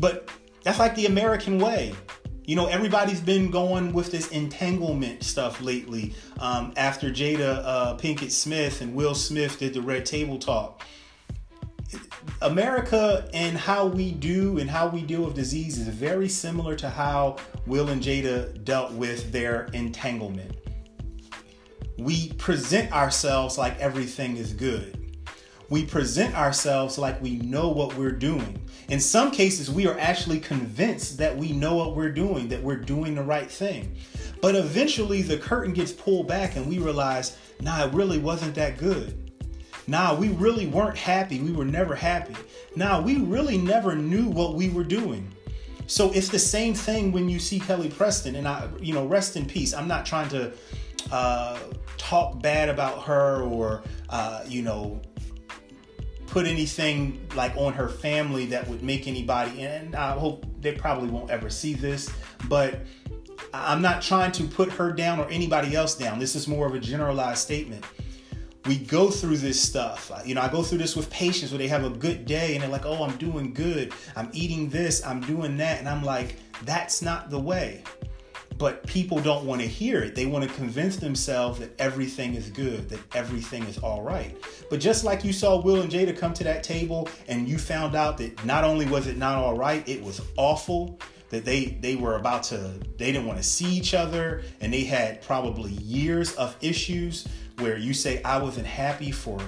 But 0.00 0.28
that's 0.64 0.80
like 0.80 0.96
the 0.96 1.06
American 1.06 1.60
way. 1.60 1.94
You 2.46 2.56
know, 2.56 2.66
everybody's 2.66 3.20
been 3.20 3.52
going 3.52 3.92
with 3.92 4.10
this 4.10 4.28
entanglement 4.32 5.22
stuff 5.22 5.60
lately 5.60 6.16
um, 6.40 6.72
after 6.76 7.10
Jada 7.10 7.62
uh, 7.64 7.96
Pinkett 7.96 8.32
Smith 8.32 8.80
and 8.80 8.92
Will 8.92 9.14
Smith 9.14 9.60
did 9.60 9.72
the 9.72 9.82
Red 9.82 10.04
Table 10.04 10.36
Talk. 10.36 10.82
America 12.42 13.28
and 13.32 13.56
how 13.56 13.86
we 13.86 14.12
do 14.12 14.58
and 14.58 14.68
how 14.68 14.88
we 14.88 15.02
deal 15.02 15.22
with 15.22 15.34
disease 15.34 15.78
is 15.78 15.88
very 15.88 16.28
similar 16.28 16.76
to 16.76 16.88
how 16.88 17.36
Will 17.66 17.88
and 17.88 18.02
Jada 18.02 18.62
dealt 18.64 18.92
with 18.92 19.32
their 19.32 19.64
entanglement 19.72 20.58
we 21.98 22.32
present 22.34 22.92
ourselves 22.92 23.58
like 23.58 23.78
everything 23.80 24.36
is 24.36 24.52
good. 24.52 25.16
We 25.68 25.84
present 25.84 26.34
ourselves 26.34 26.96
like 26.96 27.20
we 27.20 27.36
know 27.36 27.68
what 27.68 27.94
we're 27.96 28.12
doing. 28.12 28.58
In 28.88 29.00
some 29.00 29.30
cases, 29.30 29.70
we 29.70 29.86
are 29.86 29.98
actually 29.98 30.38
convinced 30.38 31.18
that 31.18 31.36
we 31.36 31.52
know 31.52 31.74
what 31.74 31.94
we're 31.94 32.12
doing, 32.12 32.48
that 32.48 32.62
we're 32.62 32.76
doing 32.76 33.14
the 33.14 33.22
right 33.22 33.50
thing. 33.50 33.96
But 34.40 34.54
eventually, 34.54 35.20
the 35.20 35.36
curtain 35.36 35.74
gets 35.74 35.92
pulled 35.92 36.28
back 36.28 36.56
and 36.56 36.66
we 36.66 36.78
realize, 36.78 37.36
nah, 37.60 37.84
it 37.84 37.92
really 37.92 38.18
wasn't 38.18 38.54
that 38.54 38.78
good. 38.78 39.27
Nah, 39.88 40.14
we 40.14 40.28
really 40.28 40.66
weren't 40.66 40.98
happy. 40.98 41.40
We 41.40 41.50
were 41.50 41.64
never 41.64 41.94
happy. 41.94 42.36
Nah, 42.76 43.00
we 43.00 43.16
really 43.16 43.56
never 43.56 43.96
knew 43.96 44.28
what 44.28 44.54
we 44.54 44.68
were 44.68 44.84
doing. 44.84 45.34
So 45.86 46.12
it's 46.12 46.28
the 46.28 46.38
same 46.38 46.74
thing 46.74 47.10
when 47.10 47.30
you 47.30 47.38
see 47.38 47.58
Kelly 47.58 47.88
Preston, 47.88 48.36
and 48.36 48.46
I, 48.46 48.68
you 48.78 48.92
know, 48.92 49.06
rest 49.06 49.36
in 49.36 49.46
peace. 49.46 49.72
I'm 49.72 49.88
not 49.88 50.04
trying 50.04 50.28
to 50.28 50.52
uh, 51.10 51.58
talk 51.96 52.42
bad 52.42 52.68
about 52.68 53.02
her 53.04 53.42
or 53.42 53.82
uh, 54.10 54.42
you 54.46 54.62
know 54.62 55.00
put 56.26 56.46
anything 56.46 57.26
like 57.34 57.56
on 57.56 57.72
her 57.72 57.88
family 57.88 58.44
that 58.46 58.68
would 58.68 58.82
make 58.82 59.06
anybody 59.06 59.62
and 59.62 59.94
I 59.96 60.12
hope 60.12 60.44
they 60.60 60.72
probably 60.72 61.08
won't 61.08 61.30
ever 61.30 61.48
see 61.48 61.72
this 61.72 62.10
but 62.48 62.80
I'm 63.54 63.80
not 63.80 64.02
trying 64.02 64.32
to 64.32 64.44
put 64.44 64.70
her 64.72 64.92
down 64.92 65.20
or 65.20 65.28
anybody 65.28 65.74
else 65.74 65.94
down 65.94 66.18
this 66.18 66.34
is 66.34 66.46
more 66.46 66.66
of 66.66 66.74
a 66.74 66.78
generalized 66.78 67.38
statement 67.38 67.82
we 68.68 68.76
go 68.76 69.10
through 69.10 69.38
this 69.38 69.60
stuff. 69.60 70.12
Uh, 70.14 70.20
you 70.24 70.34
know 70.34 70.42
I 70.42 70.48
go 70.48 70.62
through 70.62 70.78
this 70.78 70.94
with 70.94 71.08
patients 71.10 71.50
where 71.50 71.58
they 71.58 71.68
have 71.68 71.84
a 71.84 71.90
good 71.90 72.26
day 72.26 72.54
and 72.54 72.62
they're 72.62 72.70
like 72.70 72.84
oh 72.84 73.02
I'm 73.02 73.16
doing 73.16 73.54
good. 73.54 73.92
I'm 74.14 74.28
eating 74.32 74.68
this. 74.68 75.04
I'm 75.04 75.20
doing 75.22 75.56
that. 75.56 75.78
And 75.80 75.88
I'm 75.88 76.04
like 76.04 76.36
that's 76.62 77.00
not 77.00 77.30
the 77.30 77.38
way. 77.40 77.82
But 78.58 78.84
people 78.86 79.20
don't 79.20 79.46
want 79.46 79.60
to 79.60 79.68
hear 79.68 80.02
it. 80.02 80.16
They 80.16 80.26
want 80.26 80.46
to 80.46 80.52
convince 80.54 80.96
themselves 80.96 81.60
that 81.60 81.80
everything 81.80 82.34
is 82.34 82.50
good, 82.50 82.88
that 82.88 82.98
everything 83.14 83.62
is 83.64 83.78
all 83.78 84.02
right. 84.02 84.36
But 84.68 84.80
just 84.80 85.04
like 85.04 85.24
you 85.24 85.32
saw 85.32 85.60
Will 85.60 85.80
and 85.80 85.90
Jada 85.90 86.16
come 86.16 86.34
to 86.34 86.44
that 86.44 86.64
table 86.64 87.08
and 87.28 87.48
you 87.48 87.56
found 87.56 87.94
out 87.94 88.18
that 88.18 88.44
not 88.44 88.64
only 88.64 88.84
was 88.86 89.06
it 89.06 89.16
not 89.16 89.36
all 89.36 89.56
right, 89.56 89.88
it 89.88 90.02
was 90.02 90.20
awful, 90.36 90.98
that 91.30 91.44
they 91.44 91.78
they 91.80 91.94
were 91.94 92.16
about 92.16 92.42
to 92.42 92.56
they 92.96 93.12
didn't 93.12 93.26
want 93.26 93.38
to 93.38 93.44
see 93.44 93.66
each 93.66 93.94
other 93.94 94.42
and 94.60 94.72
they 94.72 94.84
had 94.84 95.22
probably 95.22 95.72
years 95.72 96.34
of 96.36 96.56
issues 96.60 97.28
where 97.58 97.76
you 97.76 97.94
say 97.94 98.22
I 98.22 98.38
wasn't 98.38 98.66
happy 98.66 99.10
for 99.10 99.40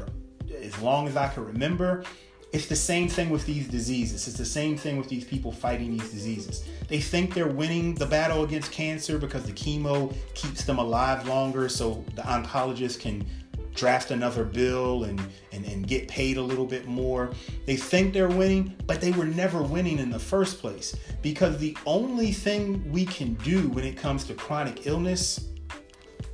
as 0.62 0.80
long 0.80 1.08
as 1.08 1.16
I 1.16 1.28
could 1.28 1.46
remember 1.46 2.04
it's 2.52 2.66
the 2.66 2.76
same 2.76 3.08
thing 3.08 3.30
with 3.30 3.46
these 3.46 3.68
diseases. 3.68 4.26
It's 4.26 4.36
the 4.36 4.44
same 4.44 4.76
thing 4.76 4.96
with 4.96 5.08
these 5.08 5.24
people 5.24 5.52
fighting 5.52 5.96
these 5.96 6.10
diseases. 6.10 6.64
They 6.88 7.00
think 7.00 7.32
they're 7.32 7.46
winning 7.46 7.94
the 7.94 8.06
battle 8.06 8.42
against 8.42 8.72
cancer 8.72 9.18
because 9.18 9.44
the 9.44 9.52
chemo 9.52 10.12
keeps 10.34 10.64
them 10.64 10.78
alive 10.78 11.28
longer, 11.28 11.68
so 11.68 12.04
the 12.16 12.22
oncologist 12.22 12.98
can 12.98 13.24
draft 13.72 14.10
another 14.10 14.44
bill 14.44 15.04
and, 15.04 15.22
and, 15.52 15.64
and 15.64 15.86
get 15.86 16.08
paid 16.08 16.38
a 16.38 16.42
little 16.42 16.66
bit 16.66 16.88
more. 16.88 17.30
They 17.66 17.76
think 17.76 18.12
they're 18.12 18.28
winning, 18.28 18.74
but 18.84 19.00
they 19.00 19.12
were 19.12 19.26
never 19.26 19.62
winning 19.62 20.00
in 20.00 20.10
the 20.10 20.18
first 20.18 20.58
place 20.58 20.96
because 21.22 21.56
the 21.58 21.76
only 21.86 22.32
thing 22.32 22.90
we 22.90 23.06
can 23.06 23.34
do 23.34 23.68
when 23.68 23.84
it 23.84 23.96
comes 23.96 24.24
to 24.24 24.34
chronic 24.34 24.88
illness 24.88 25.46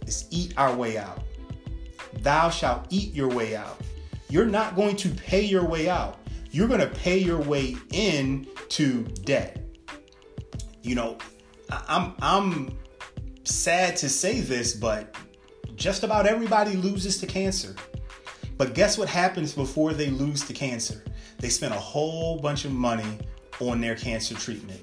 is 0.07 0.27
eat 0.31 0.55
our 0.57 0.75
way 0.75 0.97
out. 0.97 1.23
Thou 2.20 2.50
shalt 2.50 2.87
eat 2.90 3.14
your 3.14 3.29
way 3.29 3.57
out 3.57 3.81
you're 4.29 4.46
not 4.46 4.74
going 4.74 4.96
to 4.96 5.09
pay 5.09 5.42
your 5.42 5.64
way 5.64 5.88
out. 5.88 6.18
You're 6.50 6.68
going 6.68 6.81
to 6.81 6.88
pay 6.88 7.18
your 7.18 7.40
way 7.40 7.76
in 7.92 8.46
to 8.70 9.02
debt. 9.24 9.62
You 10.83 10.94
know, 10.94 11.18
I'm 11.70 12.14
I'm 12.20 12.79
sad 13.44 13.96
to 13.98 14.09
say 14.09 14.40
this, 14.40 14.74
but 14.74 15.14
just 15.76 16.02
about 16.02 16.26
everybody 16.26 16.74
loses 16.74 17.18
to 17.18 17.26
cancer. 17.26 17.74
But 18.57 18.74
guess 18.74 18.96
what 18.96 19.09
happens 19.09 19.52
before 19.52 19.92
they 19.92 20.11
lose 20.11 20.44
to 20.46 20.52
cancer? 20.52 21.05
They 21.38 21.50
spend 21.50 21.74
a 21.74 21.79
whole 21.79 22.38
bunch 22.38 22.64
of 22.64 22.72
money 22.72 23.18
on 23.61 23.81
their 23.81 23.94
cancer 23.94 24.35
treatment. 24.35 24.81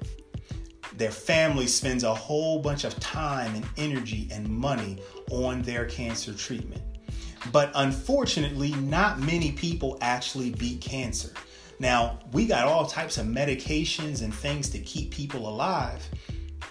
Their 0.96 1.12
family 1.12 1.66
spends 1.66 2.04
a 2.04 2.14
whole 2.14 2.60
bunch 2.60 2.84
of 2.84 2.98
time 3.00 3.56
and 3.56 3.66
energy 3.78 4.30
and 4.32 4.48
money 4.48 5.02
on 5.32 5.64
their 5.64 5.86
cancer 5.86 6.34
treatment. 6.34 6.84
But 7.52 7.72
unfortunately, 7.76 8.72
not 8.76 9.20
many 9.20 9.52
people 9.52 9.98
actually 10.02 10.52
beat 10.52 10.82
cancer. 10.82 11.34
Now, 11.80 12.20
we 12.32 12.48
got 12.48 12.66
all 12.66 12.86
types 12.86 13.18
of 13.18 13.26
medications 13.26 14.22
and 14.22 14.34
things 14.34 14.70
to 14.70 14.80
keep 14.80 15.12
people 15.12 15.50
alive. 15.50 16.08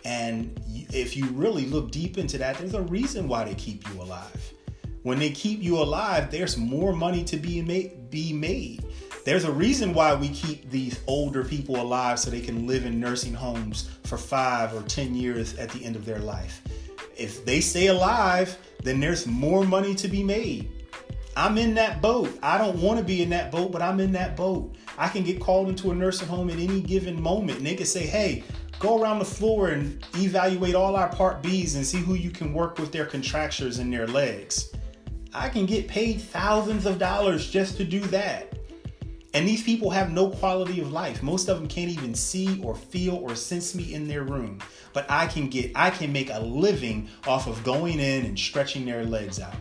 And 0.04 0.58
if 0.92 1.16
you 1.16 1.26
really 1.26 1.66
look 1.66 1.90
deep 1.90 2.18
into 2.18 2.38
that, 2.38 2.58
there's 2.58 2.74
a 2.74 2.82
reason 2.82 3.28
why 3.28 3.44
they 3.44 3.54
keep 3.54 3.86
you 3.88 4.00
alive. 4.00 4.52
When 5.02 5.18
they 5.18 5.30
keep 5.30 5.62
you 5.62 5.78
alive, 5.78 6.30
there's 6.30 6.56
more 6.56 6.92
money 6.92 7.24
to 7.24 7.36
be 7.36 7.60
made, 7.60 8.10
be 8.10 8.32
made. 8.32 8.84
There's 9.24 9.44
a 9.44 9.52
reason 9.52 9.94
why 9.94 10.14
we 10.14 10.28
keep 10.30 10.70
these 10.70 11.00
older 11.06 11.44
people 11.44 11.80
alive 11.80 12.18
so 12.18 12.30
they 12.30 12.40
can 12.40 12.66
live 12.66 12.86
in 12.86 12.98
nursing 12.98 13.34
homes 13.34 13.90
for 14.04 14.16
five 14.16 14.74
or 14.74 14.82
10 14.82 15.14
years 15.14 15.56
at 15.58 15.70
the 15.70 15.84
end 15.84 15.96
of 15.96 16.04
their 16.04 16.18
life. 16.18 16.62
If 17.16 17.44
they 17.44 17.60
stay 17.60 17.88
alive, 17.88 18.56
then 18.82 19.00
there's 19.00 19.26
more 19.26 19.64
money 19.64 19.94
to 19.96 20.08
be 20.08 20.22
made. 20.22 20.70
I'm 21.36 21.56
in 21.56 21.74
that 21.74 22.02
boat. 22.02 22.38
I 22.42 22.58
don't 22.58 22.80
want 22.80 22.98
to 22.98 23.04
be 23.04 23.22
in 23.22 23.30
that 23.30 23.50
boat, 23.50 23.72
but 23.72 23.80
I'm 23.80 24.00
in 24.00 24.12
that 24.12 24.36
boat. 24.36 24.74
I 24.98 25.08
can 25.08 25.24
get 25.24 25.40
called 25.40 25.68
into 25.68 25.90
a 25.90 25.94
nursing 25.94 26.28
home 26.28 26.50
at 26.50 26.58
any 26.58 26.80
given 26.80 27.20
moment 27.20 27.58
and 27.58 27.66
they 27.66 27.74
can 27.74 27.86
say, 27.86 28.06
hey, 28.06 28.44
go 28.78 29.00
around 29.00 29.18
the 29.18 29.24
floor 29.24 29.68
and 29.68 30.04
evaluate 30.16 30.74
all 30.74 30.96
our 30.96 31.08
Part 31.08 31.42
Bs 31.42 31.76
and 31.76 31.86
see 31.86 31.98
who 31.98 32.14
you 32.14 32.30
can 32.30 32.52
work 32.52 32.78
with 32.78 32.92
their 32.92 33.06
contractures 33.06 33.78
in 33.78 33.90
their 33.90 34.06
legs. 34.06 34.72
I 35.32 35.48
can 35.48 35.64
get 35.64 35.88
paid 35.88 36.20
thousands 36.20 36.84
of 36.84 36.98
dollars 36.98 37.50
just 37.50 37.78
to 37.78 37.84
do 37.84 38.00
that. 38.00 38.51
And 39.34 39.48
these 39.48 39.62
people 39.62 39.90
have 39.90 40.12
no 40.12 40.28
quality 40.28 40.80
of 40.80 40.92
life. 40.92 41.22
Most 41.22 41.48
of 41.48 41.58
them 41.58 41.66
can't 41.66 41.90
even 41.90 42.14
see 42.14 42.60
or 42.62 42.74
feel 42.74 43.16
or 43.16 43.34
sense 43.34 43.74
me 43.74 43.94
in 43.94 44.06
their 44.06 44.24
room. 44.24 44.58
But 44.92 45.10
I 45.10 45.26
can 45.26 45.48
get 45.48 45.72
I 45.74 45.90
can 45.90 46.12
make 46.12 46.28
a 46.30 46.40
living 46.40 47.08
off 47.26 47.46
of 47.46 47.64
going 47.64 47.98
in 47.98 48.26
and 48.26 48.38
stretching 48.38 48.84
their 48.84 49.04
legs 49.04 49.40
out. 49.40 49.54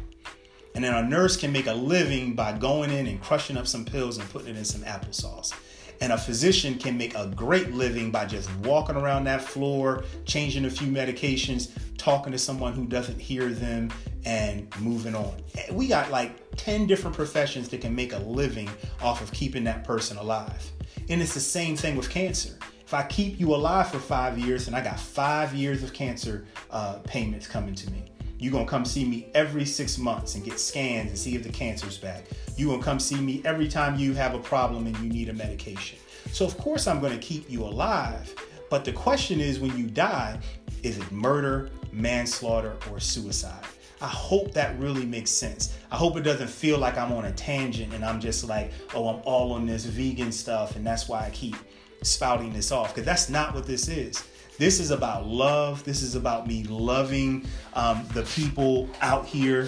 And 0.75 0.83
then 0.83 0.93
a 0.93 1.07
nurse 1.07 1.37
can 1.37 1.51
make 1.51 1.67
a 1.67 1.73
living 1.73 2.33
by 2.33 2.57
going 2.57 2.91
in 2.91 3.07
and 3.07 3.21
crushing 3.21 3.57
up 3.57 3.67
some 3.67 3.85
pills 3.85 4.17
and 4.17 4.29
putting 4.29 4.49
it 4.49 4.57
in 4.57 4.65
some 4.65 4.81
applesauce. 4.81 5.53
And 6.01 6.11
a 6.11 6.17
physician 6.17 6.77
can 6.79 6.97
make 6.97 7.15
a 7.15 7.27
great 7.27 7.71
living 7.71 8.11
by 8.11 8.25
just 8.25 8.53
walking 8.57 8.95
around 8.95 9.23
that 9.25 9.41
floor, 9.41 10.03
changing 10.25 10.65
a 10.65 10.69
few 10.69 10.87
medications, 10.87 11.71
talking 11.97 12.31
to 12.31 12.39
someone 12.39 12.73
who 12.73 12.87
doesn't 12.87 13.19
hear 13.19 13.49
them, 13.49 13.91
and 14.25 14.67
moving 14.79 15.15
on. 15.15 15.33
We 15.71 15.87
got 15.87 16.11
like 16.11 16.57
10 16.57 16.87
different 16.87 17.15
professions 17.15 17.69
that 17.69 17.81
can 17.81 17.95
make 17.95 18.13
a 18.13 18.19
living 18.19 18.69
off 19.01 19.21
of 19.21 19.31
keeping 19.31 19.63
that 19.65 19.83
person 19.83 20.17
alive. 20.17 20.71
And 21.07 21.21
it's 21.21 21.33
the 21.33 21.39
same 21.39 21.75
thing 21.75 21.95
with 21.95 22.09
cancer. 22.09 22.57
If 22.83 22.93
I 22.93 23.03
keep 23.03 23.39
you 23.39 23.55
alive 23.55 23.89
for 23.89 23.99
five 23.99 24.37
years, 24.37 24.67
and 24.67 24.75
I 24.75 24.83
got 24.83 24.99
five 24.99 25.53
years 25.53 25.81
of 25.83 25.93
cancer 25.93 26.45
uh, 26.71 26.95
payments 27.05 27.47
coming 27.47 27.75
to 27.75 27.89
me. 27.91 28.10
You're 28.41 28.51
gonna 28.51 28.65
come 28.65 28.85
see 28.85 29.05
me 29.05 29.27
every 29.35 29.65
six 29.65 29.99
months 29.99 30.33
and 30.33 30.43
get 30.43 30.59
scans 30.59 31.09
and 31.09 31.17
see 31.17 31.35
if 31.35 31.43
the 31.43 31.49
cancer's 31.49 31.99
back. 31.99 32.25
You're 32.57 32.71
gonna 32.71 32.83
come 32.83 32.99
see 32.99 33.21
me 33.21 33.39
every 33.45 33.67
time 33.67 33.99
you 33.99 34.15
have 34.15 34.33
a 34.33 34.39
problem 34.39 34.87
and 34.87 34.97
you 34.97 35.09
need 35.09 35.29
a 35.29 35.33
medication. 35.33 35.99
So, 36.31 36.43
of 36.43 36.57
course, 36.57 36.87
I'm 36.87 36.99
gonna 36.99 37.19
keep 37.19 37.47
you 37.51 37.63
alive. 37.63 38.33
But 38.71 38.83
the 38.83 38.93
question 38.93 39.39
is 39.39 39.59
when 39.59 39.77
you 39.77 39.85
die, 39.85 40.39
is 40.81 40.97
it 40.97 41.11
murder, 41.11 41.69
manslaughter, 41.91 42.77
or 42.89 42.99
suicide? 42.99 43.63
I 44.01 44.07
hope 44.07 44.55
that 44.55 44.79
really 44.79 45.05
makes 45.05 45.29
sense. 45.29 45.77
I 45.91 45.95
hope 45.95 46.17
it 46.17 46.21
doesn't 46.21 46.49
feel 46.49 46.79
like 46.79 46.97
I'm 46.97 47.11
on 47.11 47.25
a 47.25 47.31
tangent 47.33 47.93
and 47.93 48.03
I'm 48.03 48.19
just 48.19 48.43
like, 48.49 48.71
oh, 48.95 49.07
I'm 49.07 49.21
all 49.23 49.51
on 49.51 49.67
this 49.67 49.85
vegan 49.85 50.31
stuff 50.31 50.75
and 50.75 50.83
that's 50.83 51.07
why 51.07 51.27
I 51.27 51.29
keep 51.29 51.55
spouting 52.01 52.51
this 52.53 52.71
off 52.71 52.95
because 52.95 53.05
that's 53.05 53.29
not 53.29 53.53
what 53.53 53.67
this 53.67 53.87
is. 53.87 54.23
This 54.57 54.79
is 54.79 54.91
about 54.91 55.27
love. 55.27 55.83
This 55.83 56.01
is 56.01 56.15
about 56.15 56.47
me 56.47 56.63
loving 56.63 57.47
um, 57.73 58.05
the 58.13 58.23
people 58.23 58.89
out 59.01 59.25
here. 59.25 59.67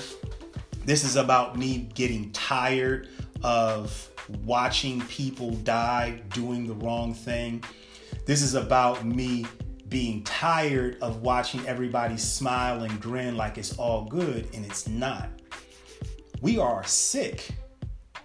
This 0.86 1.04
is 1.04 1.16
about 1.16 1.58
me 1.58 1.90
getting 1.94 2.32
tired 2.32 3.08
of 3.44 4.10
watching 4.46 5.02
people 5.02 5.52
die 5.52 6.22
doing 6.34 6.68
the 6.68 6.74
wrong 6.76 7.14
thing. 7.14 7.64
This 8.26 8.42
is 8.42 8.56
about 8.56 9.06
me 9.06 9.46
being 9.90 10.24
tired 10.24 10.98
of 11.02 11.22
watching 11.22 11.66
everybody 11.68 12.18
smile 12.18 12.84
and 12.84 13.02
grin 13.02 13.36
like 13.38 13.58
it's 13.58 13.78
all 13.78 14.06
good 14.06 14.48
and 14.54 14.66
it's 14.66 14.88
not. 14.88 15.30
We 16.42 16.58
are 16.58 16.84
sick. 16.84 17.50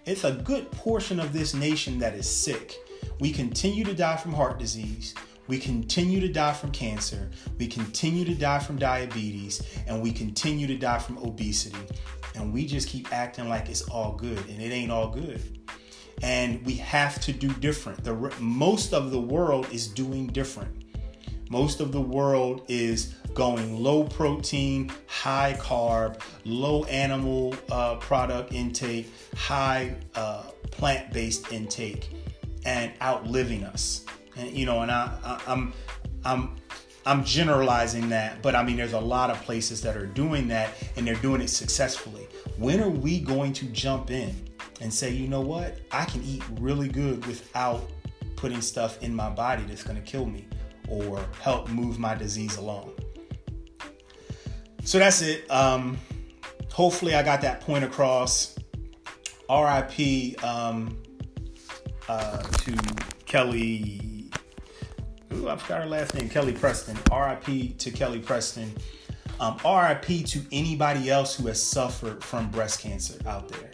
It's 0.06 0.24
a 0.24 0.32
good 0.32 0.70
portion 0.72 1.20
of 1.20 1.32
this 1.32 1.54
nation 1.54 1.98
that 1.98 2.14
is 2.14 2.28
sick. 2.28 2.74
We 3.20 3.32
continue 3.32 3.84
to 3.84 3.94
die 3.94 4.16
from 4.16 4.32
heart 4.32 4.58
disease. 4.58 5.14
We 5.48 5.58
continue 5.58 6.20
to 6.20 6.28
die 6.28 6.52
from 6.52 6.70
cancer. 6.72 7.30
We 7.58 7.66
continue 7.66 8.24
to 8.26 8.34
die 8.34 8.58
from 8.58 8.76
diabetes. 8.76 9.62
And 9.86 10.02
we 10.02 10.12
continue 10.12 10.66
to 10.66 10.76
die 10.76 10.98
from 10.98 11.18
obesity. 11.18 11.78
And 12.36 12.52
we 12.52 12.66
just 12.66 12.88
keep 12.88 13.12
acting 13.12 13.48
like 13.48 13.68
it's 13.68 13.82
all 13.82 14.12
good. 14.12 14.38
And 14.48 14.62
it 14.62 14.70
ain't 14.70 14.92
all 14.92 15.08
good. 15.08 15.40
And 16.22 16.64
we 16.66 16.74
have 16.74 17.20
to 17.22 17.32
do 17.32 17.48
different. 17.54 18.04
The, 18.04 18.14
most 18.38 18.92
of 18.92 19.10
the 19.10 19.20
world 19.20 19.66
is 19.72 19.88
doing 19.88 20.26
different. 20.26 20.84
Most 21.50 21.80
of 21.80 21.92
the 21.92 22.00
world 22.00 22.62
is 22.68 23.14
going 23.32 23.82
low 23.82 24.04
protein, 24.04 24.92
high 25.06 25.56
carb, 25.58 26.20
low 26.44 26.84
animal 26.84 27.54
uh, 27.70 27.96
product 27.96 28.52
intake, 28.52 29.10
high 29.34 29.94
uh, 30.14 30.42
plant 30.70 31.10
based 31.12 31.50
intake, 31.50 32.10
and 32.66 32.92
outliving 33.00 33.64
us. 33.64 34.04
And 34.38 34.50
you 34.56 34.66
know, 34.66 34.82
and 34.82 34.90
I, 34.90 35.18
I, 35.24 35.40
I'm, 35.46 35.72
I'm, 36.24 36.56
I'm 37.04 37.24
generalizing 37.24 38.08
that, 38.10 38.42
but 38.42 38.54
I 38.54 38.62
mean, 38.62 38.76
there's 38.76 38.92
a 38.92 39.00
lot 39.00 39.30
of 39.30 39.40
places 39.42 39.82
that 39.82 39.96
are 39.96 40.06
doing 40.06 40.48
that, 40.48 40.70
and 40.96 41.06
they're 41.06 41.14
doing 41.16 41.40
it 41.40 41.48
successfully. 41.48 42.26
When 42.56 42.80
are 42.80 42.90
we 42.90 43.20
going 43.20 43.52
to 43.54 43.66
jump 43.66 44.10
in 44.10 44.34
and 44.80 44.92
say, 44.92 45.10
you 45.10 45.28
know 45.28 45.40
what, 45.40 45.78
I 45.90 46.04
can 46.04 46.22
eat 46.22 46.42
really 46.60 46.88
good 46.88 47.24
without 47.26 47.90
putting 48.36 48.60
stuff 48.60 49.02
in 49.02 49.14
my 49.14 49.28
body 49.30 49.64
that's 49.64 49.82
going 49.82 49.96
to 49.96 50.02
kill 50.02 50.26
me? 50.26 50.46
or 50.88 51.24
help 51.40 51.68
move 51.68 51.98
my 51.98 52.14
disease 52.14 52.56
along. 52.56 52.92
So 54.84 54.98
that's 54.98 55.20
it. 55.22 55.50
Um, 55.50 55.98
hopefully, 56.72 57.14
I 57.14 57.22
got 57.22 57.42
that 57.42 57.60
point 57.60 57.84
across. 57.84 58.58
RIP 59.50 60.42
um, 60.44 60.98
uh, 62.08 62.42
to 62.42 62.74
Kelly. 63.24 64.17
Ooh, 65.34 65.48
I 65.48 65.56
forgot 65.56 65.82
her 65.82 65.88
last 65.88 66.14
name. 66.14 66.28
Kelly 66.28 66.52
Preston. 66.52 66.96
RIP 67.12 67.78
to 67.78 67.90
Kelly 67.90 68.20
Preston. 68.20 68.72
Um, 69.40 69.56
RIP 69.64 70.26
to 70.26 70.40
anybody 70.50 71.10
else 71.10 71.36
who 71.36 71.46
has 71.46 71.62
suffered 71.62 72.24
from 72.24 72.50
breast 72.50 72.80
cancer 72.80 73.18
out 73.28 73.48
there. 73.48 73.70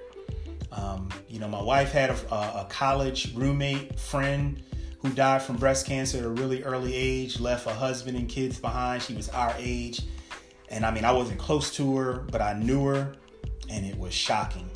Um, 0.72 1.08
you 1.28 1.38
know, 1.38 1.48
my 1.48 1.62
wife 1.62 1.92
had 1.92 2.10
a, 2.10 2.34
a 2.34 2.66
college 2.68 3.34
roommate 3.34 3.98
friend 3.98 4.62
who 4.98 5.10
died 5.10 5.42
from 5.42 5.56
breast 5.56 5.86
cancer 5.86 6.18
at 6.18 6.24
a 6.24 6.28
really 6.28 6.62
early 6.64 6.94
age, 6.94 7.38
left 7.38 7.66
a 7.66 7.70
husband 7.70 8.16
and 8.16 8.28
kids 8.28 8.58
behind. 8.58 9.02
She 9.02 9.14
was 9.14 9.28
our 9.28 9.54
age. 9.58 10.02
And 10.70 10.84
I 10.84 10.90
mean, 10.90 11.04
I 11.04 11.12
wasn't 11.12 11.38
close 11.38 11.74
to 11.76 11.96
her, 11.96 12.24
but 12.30 12.40
I 12.40 12.54
knew 12.54 12.86
her, 12.86 13.14
and 13.70 13.84
it 13.84 13.96
was 13.96 14.14
shocking. 14.14 14.68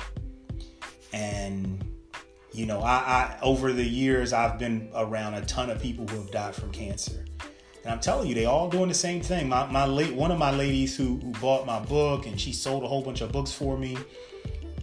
And, 1.11 1.83
you 2.51 2.65
know, 2.65 2.81
I, 2.81 2.95
I 2.97 3.37
over 3.41 3.71
the 3.73 3.83
years, 3.83 4.33
I've 4.33 4.57
been 4.57 4.89
around 4.95 5.35
a 5.35 5.45
ton 5.45 5.69
of 5.69 5.81
people 5.81 6.07
who 6.07 6.17
have 6.17 6.31
died 6.31 6.55
from 6.55 6.71
cancer. 6.71 7.25
And 7.83 7.93
I'm 7.93 7.99
telling 7.99 8.27
you, 8.27 8.35
they 8.35 8.45
all 8.45 8.69
doing 8.69 8.89
the 8.89 8.93
same 8.93 9.21
thing. 9.21 9.47
My, 9.47 9.65
my 9.67 9.85
late 9.85 10.13
one 10.13 10.31
of 10.31 10.37
my 10.37 10.51
ladies 10.51 10.97
who, 10.97 11.17
who 11.17 11.31
bought 11.33 11.65
my 11.65 11.79
book 11.79 12.25
and 12.25 12.39
she 12.39 12.51
sold 12.51 12.83
a 12.83 12.87
whole 12.87 13.01
bunch 13.01 13.21
of 13.21 13.31
books 13.31 13.51
for 13.51 13.77
me. 13.77 13.97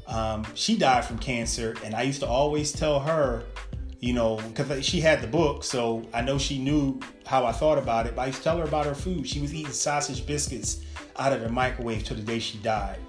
Um, 0.07 0.47
she 0.55 0.77
died 0.77 1.05
from 1.05 1.19
cancer, 1.19 1.75
and 1.85 1.95
I 1.95 2.03
used 2.03 2.21
to 2.21 2.29
always 2.29 2.73
tell 2.73 3.01
her, 3.01 3.45
you 3.99 4.13
know, 4.13 4.37
because 4.37 4.85
she 4.85 5.01
had 5.01 5.21
the 5.21 5.27
book, 5.27 5.65
so 5.65 6.09
I 6.15 6.23
know 6.23 6.39
she 6.39 6.59
knew 6.59 7.01
how 7.27 7.45
I 7.45 7.53
thought 7.53 7.77
about 7.77 8.07
it. 8.07 8.15
But 8.15 8.23
I 8.23 8.27
used 8.27 8.39
to 8.39 8.45
tell 8.45 8.59
her 8.59 8.65
about 8.65 8.87
her 8.87 8.95
food. 8.95 9.29
She 9.29 9.41
was 9.41 9.53
eating 9.53 9.73
sausage 9.73 10.25
biscuits 10.25 10.81
out 11.19 11.33
of 11.33 11.41
the 11.41 11.49
microwave 11.49 12.05
till 12.05 12.17
the 12.17 12.23
day 12.23 12.39
she 12.39 12.59
died, 12.59 13.01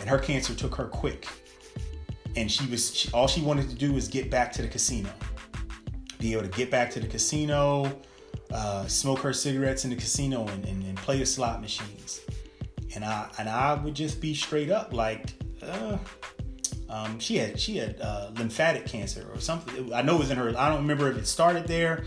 and 0.00 0.10
her 0.10 0.18
cancer 0.18 0.52
took 0.52 0.74
her 0.74 0.86
quick. 0.86 1.28
And 2.36 2.50
she 2.50 2.66
was 2.66 2.94
she, 2.94 3.10
all 3.12 3.26
she 3.26 3.42
wanted 3.42 3.68
to 3.70 3.74
do 3.74 3.92
was 3.92 4.08
get 4.08 4.30
back 4.30 4.52
to 4.52 4.62
the 4.62 4.68
casino, 4.68 5.10
be 6.18 6.32
able 6.32 6.42
to 6.42 6.48
get 6.48 6.70
back 6.70 6.90
to 6.92 7.00
the 7.00 7.06
casino, 7.06 8.00
uh, 8.50 8.86
smoke 8.86 9.18
her 9.20 9.32
cigarettes 9.32 9.84
in 9.84 9.90
the 9.90 9.96
casino, 9.96 10.46
and, 10.48 10.64
and, 10.66 10.82
and, 10.84 10.96
play 10.98 11.18
the 11.18 11.26
slot 11.26 11.60
machines. 11.60 12.20
And 12.94 13.04
I 13.04 13.28
and 13.38 13.48
I 13.48 13.74
would 13.74 13.94
just 13.94 14.20
be 14.20 14.34
straight 14.34 14.70
up 14.70 14.92
like. 14.92 15.32
Uh, 15.62 15.98
um, 16.88 17.18
she 17.18 17.36
had 17.36 17.58
she 17.58 17.78
had 17.78 17.98
uh, 18.02 18.30
lymphatic 18.36 18.84
cancer 18.84 19.26
or 19.32 19.40
something. 19.40 19.94
I 19.94 20.02
know 20.02 20.16
it 20.16 20.18
was 20.18 20.30
in 20.30 20.36
her. 20.36 20.50
I 20.58 20.68
don't 20.68 20.82
remember 20.82 21.10
if 21.10 21.16
it 21.16 21.26
started 21.26 21.66
there, 21.66 22.04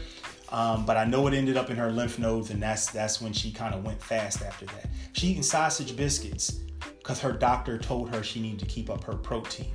um, 0.49 0.85
but 0.85 0.95
I 0.95 1.05
know 1.05 1.25
it 1.25 1.33
ended 1.33 1.57
up 1.57 1.71
in 1.71 1.77
her 1.77 1.91
lymph 1.91 2.19
nodes, 2.19 2.51
and 2.51 2.61
that's 2.61 2.91
that's 2.91 3.19
when 3.19 3.33
she 3.33 3.51
kind 3.51 3.73
of 3.73 3.83
went 3.83 4.01
fast 4.01 4.43
after 4.43 4.65
that. 4.67 4.89
She 5.13 5.27
eating 5.27 5.41
sausage 5.41 5.95
biscuits 5.95 6.59
because 6.99 7.19
her 7.19 7.31
doctor 7.31 7.79
told 7.79 8.13
her 8.13 8.21
she 8.21 8.39
needed 8.39 8.59
to 8.59 8.65
keep 8.65 8.91
up 8.91 9.03
her 9.03 9.15
protein. 9.15 9.71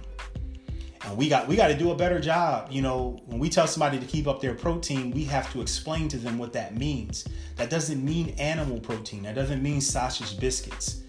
And 1.02 1.16
we 1.16 1.28
got 1.28 1.48
we 1.48 1.56
got 1.56 1.68
to 1.68 1.76
do 1.76 1.90
a 1.92 1.94
better 1.94 2.20
job. 2.20 2.70
You 2.70 2.82
know, 2.82 3.20
when 3.26 3.38
we 3.38 3.48
tell 3.48 3.66
somebody 3.66 3.98
to 3.98 4.06
keep 4.06 4.26
up 4.26 4.40
their 4.40 4.54
protein, 4.54 5.10
we 5.10 5.24
have 5.24 5.50
to 5.52 5.60
explain 5.60 6.08
to 6.08 6.18
them 6.18 6.38
what 6.38 6.52
that 6.52 6.76
means. 6.76 7.26
That 7.56 7.70
doesn't 7.70 8.04
mean 8.04 8.30
animal 8.38 8.80
protein. 8.80 9.22
That 9.22 9.34
doesn't 9.34 9.62
mean 9.62 9.80
sausage 9.80 10.38
biscuits. 10.38 11.02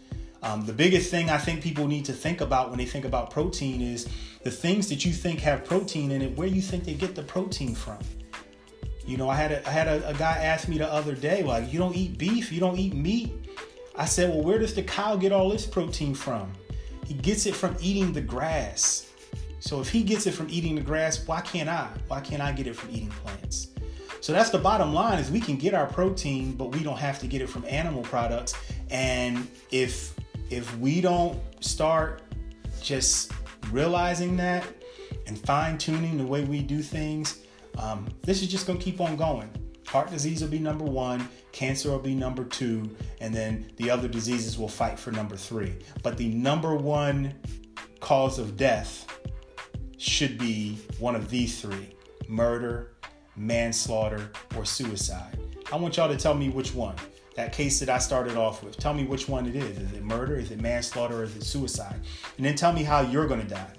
Um, 0.44 0.66
the 0.66 0.74
biggest 0.74 1.12
thing 1.12 1.30
I 1.30 1.38
think 1.38 1.62
people 1.62 1.88
need 1.88 2.06
to 2.06 2.14
think 2.14 2.42
about 2.42 2.70
when 2.70 2.80
they 2.80 2.86
think 2.86 3.06
about 3.06 3.30
protein 3.30 3.80
is 3.82 4.10
the 4.44 4.50
things 4.50 4.90
that 4.90 5.06
you 5.06 5.14
think 5.14 5.40
have 5.42 5.64
protein 5.64 6.10
in 6.10 6.22
it, 6.24 6.36
where 6.36 6.48
you 6.48 6.62
think 6.62 6.84
they 6.84 6.96
get 6.96 7.14
the 7.14 7.22
protein 7.22 7.76
from. 7.76 8.00
You 9.06 9.18
know, 9.18 9.30
I 9.30 9.36
had 9.36 9.52
a, 9.52 9.68
I 9.68 9.72
had 9.72 9.88
a, 9.88 10.10
a 10.10 10.14
guy 10.16 10.38
ask 10.38 10.68
me 10.68 10.80
the 10.80 10.92
other 10.92 11.14
day, 11.14 11.44
like, 11.44 11.72
you 11.72 11.78
don't 11.78 11.96
eat 11.96 12.18
beef, 12.18 12.52
you 12.52 12.60
don't 12.60 12.78
eat 12.78 12.96
meat. 12.96 13.32
I 13.96 14.06
said, 14.06 14.30
well, 14.30 14.42
where 14.42 14.58
does 14.58 14.74
the 14.74 14.82
cow 14.82 15.16
get 15.16 15.32
all 15.32 15.52
its 15.52 15.68
protein 15.68 16.16
from? 16.16 16.52
He 17.06 17.14
gets 17.14 17.46
it 17.46 17.54
from 17.54 17.76
eating 17.80 18.12
the 18.12 18.22
grass. 18.22 19.11
So 19.62 19.80
if 19.80 19.90
he 19.90 20.02
gets 20.02 20.26
it 20.26 20.32
from 20.32 20.48
eating 20.50 20.74
the 20.74 20.82
grass, 20.82 21.26
why 21.28 21.40
can't 21.42 21.70
I? 21.70 21.88
Why 22.08 22.20
can't 22.20 22.42
I 22.42 22.52
get 22.52 22.66
it 22.66 22.76
from 22.76 22.90
eating 22.90 23.10
plants? 23.10 23.68
So 24.20 24.34
that's 24.34 24.50
the 24.50 24.58
bottom 24.58 24.92
line 24.92 25.20
is 25.20 25.30
we 25.30 25.40
can 25.40 25.56
get 25.56 25.76
our 25.76 25.86
protein, 25.86 26.54
but 26.54 26.76
we 26.76 26.84
don't 26.84 26.98
have 26.98 27.20
to 27.20 27.28
get 27.28 27.42
it 27.42 27.48
from 27.48 27.64
animal 27.66 28.02
products. 28.02 28.56
And 28.90 29.48
if 29.72 30.16
if 30.50 30.76
we 30.80 31.00
don't 31.00 31.40
start 31.64 32.24
just 32.82 33.32
realizing 33.70 34.36
that 34.38 34.66
and 35.28 35.40
fine 35.40 35.78
tuning 35.78 36.18
the 36.18 36.26
way 36.26 36.44
we 36.44 36.64
do 36.64 36.82
things, 36.82 37.42
um, 37.78 38.08
this 38.24 38.42
is 38.42 38.48
just 38.48 38.66
going 38.66 38.80
to 38.80 38.84
keep 38.84 39.00
on 39.00 39.16
going. 39.16 39.50
Heart 39.86 40.10
disease 40.10 40.42
will 40.42 40.50
be 40.50 40.60
number 40.60 40.86
one, 40.86 41.28
cancer 41.52 41.92
will 41.92 42.00
be 42.00 42.16
number 42.16 42.46
two, 42.46 42.96
and 43.20 43.34
then 43.34 43.72
the 43.78 43.92
other 43.92 44.08
diseases 44.08 44.58
will 44.58 44.70
fight 44.70 44.98
for 44.98 45.12
number 45.12 45.36
three. 45.36 45.76
But 46.02 46.18
the 46.18 46.30
number 46.30 46.76
one 46.76 47.36
cause 48.00 48.40
of 48.40 48.58
death 48.58 49.06
should 50.02 50.38
be 50.38 50.80
one 51.00 51.16
of 51.16 51.30
these 51.30 51.62
three 51.62 51.96
murder, 52.28 52.94
manslaughter, 53.36 54.32
or 54.56 54.66
suicide. 54.66 55.38
I 55.72 55.76
want 55.76 55.98
y'all 55.98 56.10
to 56.10 56.18
tell 56.18 56.34
me 56.34 56.50
which 56.50 56.74
one 56.74 56.96
that 57.36 57.54
case 57.54 57.80
that 57.80 57.90
I 57.90 57.98
started 57.98 58.36
off 58.36 58.64
with. 58.64 58.78
Tell 58.78 58.94
me 58.94 59.06
which 59.06 59.30
one 59.30 59.46
it 59.46 59.56
is. 59.56 59.78
Is 59.78 59.94
it 59.94 60.04
murder? 60.04 60.36
Is 60.36 60.52
it 60.52 60.60
manslaughter? 60.60 61.22
Or 61.22 61.24
is 61.24 61.36
it 61.36 61.44
suicide? 61.44 62.00
And 62.38 62.46
then 62.46 62.56
tell 62.56 62.74
me 62.74 62.84
how 62.84 63.02
you're 63.02 63.28
going 63.28 63.42
to 63.42 63.48
die. 63.48 63.74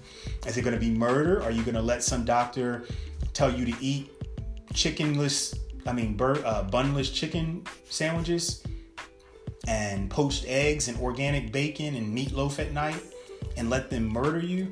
Is 0.47 0.57
it 0.57 0.63
going 0.63 0.73
to 0.73 0.79
be 0.79 0.89
murder? 0.89 1.43
Are 1.43 1.51
you 1.51 1.61
going 1.61 1.75
to 1.75 1.81
let 1.81 2.03
some 2.03 2.25
doctor 2.25 2.85
tell 3.33 3.53
you 3.53 3.65
to 3.65 3.83
eat 3.83 4.11
chickenless, 4.73 5.57
I 5.85 5.93
mean, 5.93 6.17
bur- 6.17 6.43
uh, 6.45 6.63
bunless 6.63 7.13
chicken 7.13 7.63
sandwiches 7.89 8.63
and 9.67 10.09
poached 10.09 10.45
eggs 10.47 10.87
and 10.87 10.97
organic 10.99 11.51
bacon 11.51 11.95
and 11.95 12.17
meatloaf 12.17 12.59
at 12.59 12.71
night 12.71 13.01
and 13.55 13.69
let 13.69 13.89
them 13.89 14.07
murder 14.07 14.39
you? 14.39 14.71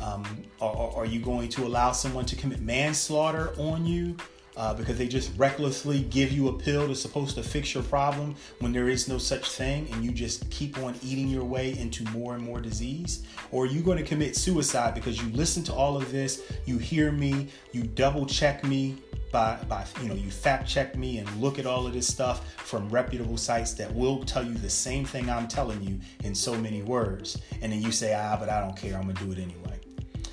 Um, 0.00 0.24
or 0.60 1.02
are 1.02 1.06
you 1.06 1.20
going 1.20 1.48
to 1.50 1.66
allow 1.66 1.92
someone 1.92 2.24
to 2.26 2.36
commit 2.36 2.60
manslaughter 2.60 3.52
on 3.58 3.84
you? 3.86 4.16
uh, 4.56 4.74
because 4.74 4.98
they 4.98 5.08
just 5.08 5.36
recklessly 5.36 6.02
give 6.02 6.32
you 6.32 6.48
a 6.48 6.52
pill 6.52 6.88
that's 6.88 7.00
supposed 7.00 7.34
to 7.36 7.42
fix 7.42 7.74
your 7.74 7.82
problem 7.84 8.34
when 8.58 8.72
there 8.72 8.88
is 8.88 9.08
no 9.08 9.18
such 9.18 9.50
thing 9.50 9.88
and 9.92 10.04
you 10.04 10.10
just 10.10 10.48
keep 10.50 10.78
on 10.78 10.94
eating 11.02 11.28
your 11.28 11.44
way 11.44 11.76
into 11.78 12.04
more 12.10 12.34
and 12.34 12.44
more 12.44 12.60
disease? 12.60 13.24
Or 13.50 13.64
are 13.64 13.66
you 13.66 13.80
going 13.80 13.98
to 13.98 14.04
commit 14.04 14.36
suicide 14.36 14.94
because 14.94 15.20
you 15.22 15.32
listen 15.32 15.62
to 15.64 15.72
all 15.72 15.96
of 15.96 16.12
this, 16.12 16.52
you 16.66 16.78
hear 16.78 17.12
me, 17.12 17.48
you 17.72 17.82
double 17.82 18.26
check 18.26 18.64
me, 18.64 18.96
by, 19.30 19.56
by 19.66 19.86
you 20.02 20.10
know 20.10 20.14
you 20.14 20.30
fact 20.30 20.68
check 20.68 20.94
me 20.94 21.16
and 21.16 21.40
look 21.40 21.58
at 21.58 21.64
all 21.64 21.86
of 21.86 21.94
this 21.94 22.06
stuff 22.06 22.52
from 22.58 22.86
reputable 22.90 23.38
sites 23.38 23.72
that 23.72 23.90
will 23.94 24.22
tell 24.24 24.44
you 24.44 24.52
the 24.52 24.68
same 24.68 25.06
thing 25.06 25.30
I'm 25.30 25.48
telling 25.48 25.82
you 25.82 25.98
in 26.22 26.34
so 26.34 26.54
many 26.54 26.82
words 26.82 27.40
and 27.62 27.72
then 27.72 27.80
you 27.80 27.92
say 27.92 28.12
ah 28.12 28.36
but 28.38 28.50
I 28.50 28.60
don't 28.60 28.76
care 28.76 28.94
I'm 28.94 29.10
gonna 29.10 29.14
do 29.14 29.32
it 29.32 29.38
anyway 29.38 29.80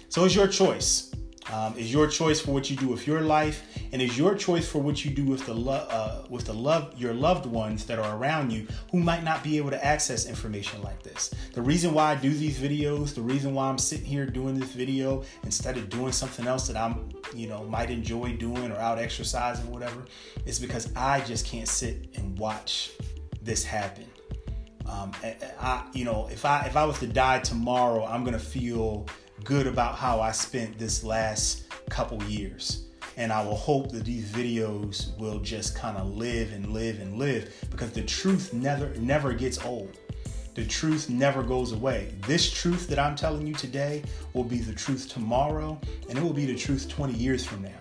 so 0.09 0.25
it's 0.25 0.35
your 0.35 0.47
choice 0.47 1.09
um, 1.51 1.75
is 1.77 1.91
your 1.91 2.07
choice 2.07 2.39
for 2.39 2.51
what 2.51 2.69
you 2.69 2.75
do 2.75 2.87
with 2.87 3.07
your 3.07 3.21
life, 3.21 3.63
and 3.91 4.01
is 4.01 4.17
your 4.17 4.35
choice 4.35 4.69
for 4.69 4.79
what 4.79 5.03
you 5.03 5.09
do 5.09 5.23
with 5.23 5.45
the 5.45 5.53
lo- 5.53 5.87
uh, 5.89 6.25
with 6.29 6.45
the 6.45 6.53
love 6.53 6.93
your 6.99 7.13
loved 7.13 7.45
ones 7.45 7.85
that 7.85 7.97
are 7.97 8.17
around 8.17 8.51
you 8.51 8.67
who 8.91 8.99
might 8.99 9.23
not 9.23 9.43
be 9.43 9.57
able 9.57 9.71
to 9.71 9.83
access 9.83 10.27
information 10.27 10.81
like 10.83 11.01
this. 11.01 11.33
The 11.53 11.61
reason 11.61 11.93
why 11.93 12.11
I 12.11 12.15
do 12.15 12.29
these 12.29 12.59
videos, 12.59 13.15
the 13.15 13.21
reason 13.21 13.55
why 13.55 13.67
I'm 13.67 13.79
sitting 13.79 14.05
here 14.05 14.27
doing 14.27 14.59
this 14.59 14.71
video 14.71 15.23
instead 15.43 15.77
of 15.77 15.89
doing 15.89 16.11
something 16.11 16.45
else 16.45 16.67
that 16.67 16.77
I'm 16.77 17.09
you 17.33 17.47
know 17.47 17.63
might 17.63 17.89
enjoy 17.89 18.33
doing 18.33 18.71
or 18.71 18.77
out 18.77 18.99
exercising 18.99 19.67
or 19.67 19.71
whatever, 19.71 20.05
is 20.45 20.59
because 20.59 20.93
I 20.95 21.21
just 21.21 21.47
can't 21.47 21.67
sit 21.67 22.09
and 22.15 22.37
watch 22.37 22.91
this 23.41 23.63
happen. 23.63 24.05
Um, 24.85 25.11
I, 25.59 25.85
you 25.93 26.05
know, 26.05 26.27
if 26.31 26.45
I 26.45 26.65
if 26.67 26.75
I 26.75 26.85
was 26.85 26.99
to 26.99 27.07
die 27.07 27.39
tomorrow, 27.39 28.05
I'm 28.05 28.23
gonna 28.23 28.37
feel 28.37 29.07
good 29.43 29.67
about 29.67 29.95
how 29.95 30.21
I 30.21 30.31
spent 30.31 30.77
this 30.77 31.03
last 31.03 31.63
couple 31.89 32.21
years. 32.23 32.85
And 33.17 33.33
I 33.33 33.43
will 33.43 33.55
hope 33.55 33.91
that 33.91 34.05
these 34.05 34.29
videos 34.31 35.17
will 35.17 35.39
just 35.39 35.75
kind 35.75 35.97
of 35.97 36.15
live 36.15 36.53
and 36.53 36.71
live 36.73 36.99
and 36.99 37.17
live 37.17 37.53
because 37.69 37.91
the 37.91 38.03
truth 38.03 38.53
never 38.53 38.93
never 38.95 39.33
gets 39.33 39.63
old. 39.65 39.97
The 40.55 40.65
truth 40.65 41.09
never 41.09 41.43
goes 41.43 41.71
away. 41.71 42.13
This 42.27 42.49
truth 42.51 42.87
that 42.87 42.99
I'm 42.99 43.15
telling 43.15 43.45
you 43.45 43.53
today 43.53 44.03
will 44.33 44.43
be 44.43 44.59
the 44.59 44.73
truth 44.73 45.07
tomorrow, 45.07 45.79
and 46.09 46.17
it 46.17 46.21
will 46.21 46.33
be 46.33 46.45
the 46.45 46.55
truth 46.55 46.89
20 46.89 47.13
years 47.13 47.45
from 47.45 47.61
now. 47.61 47.79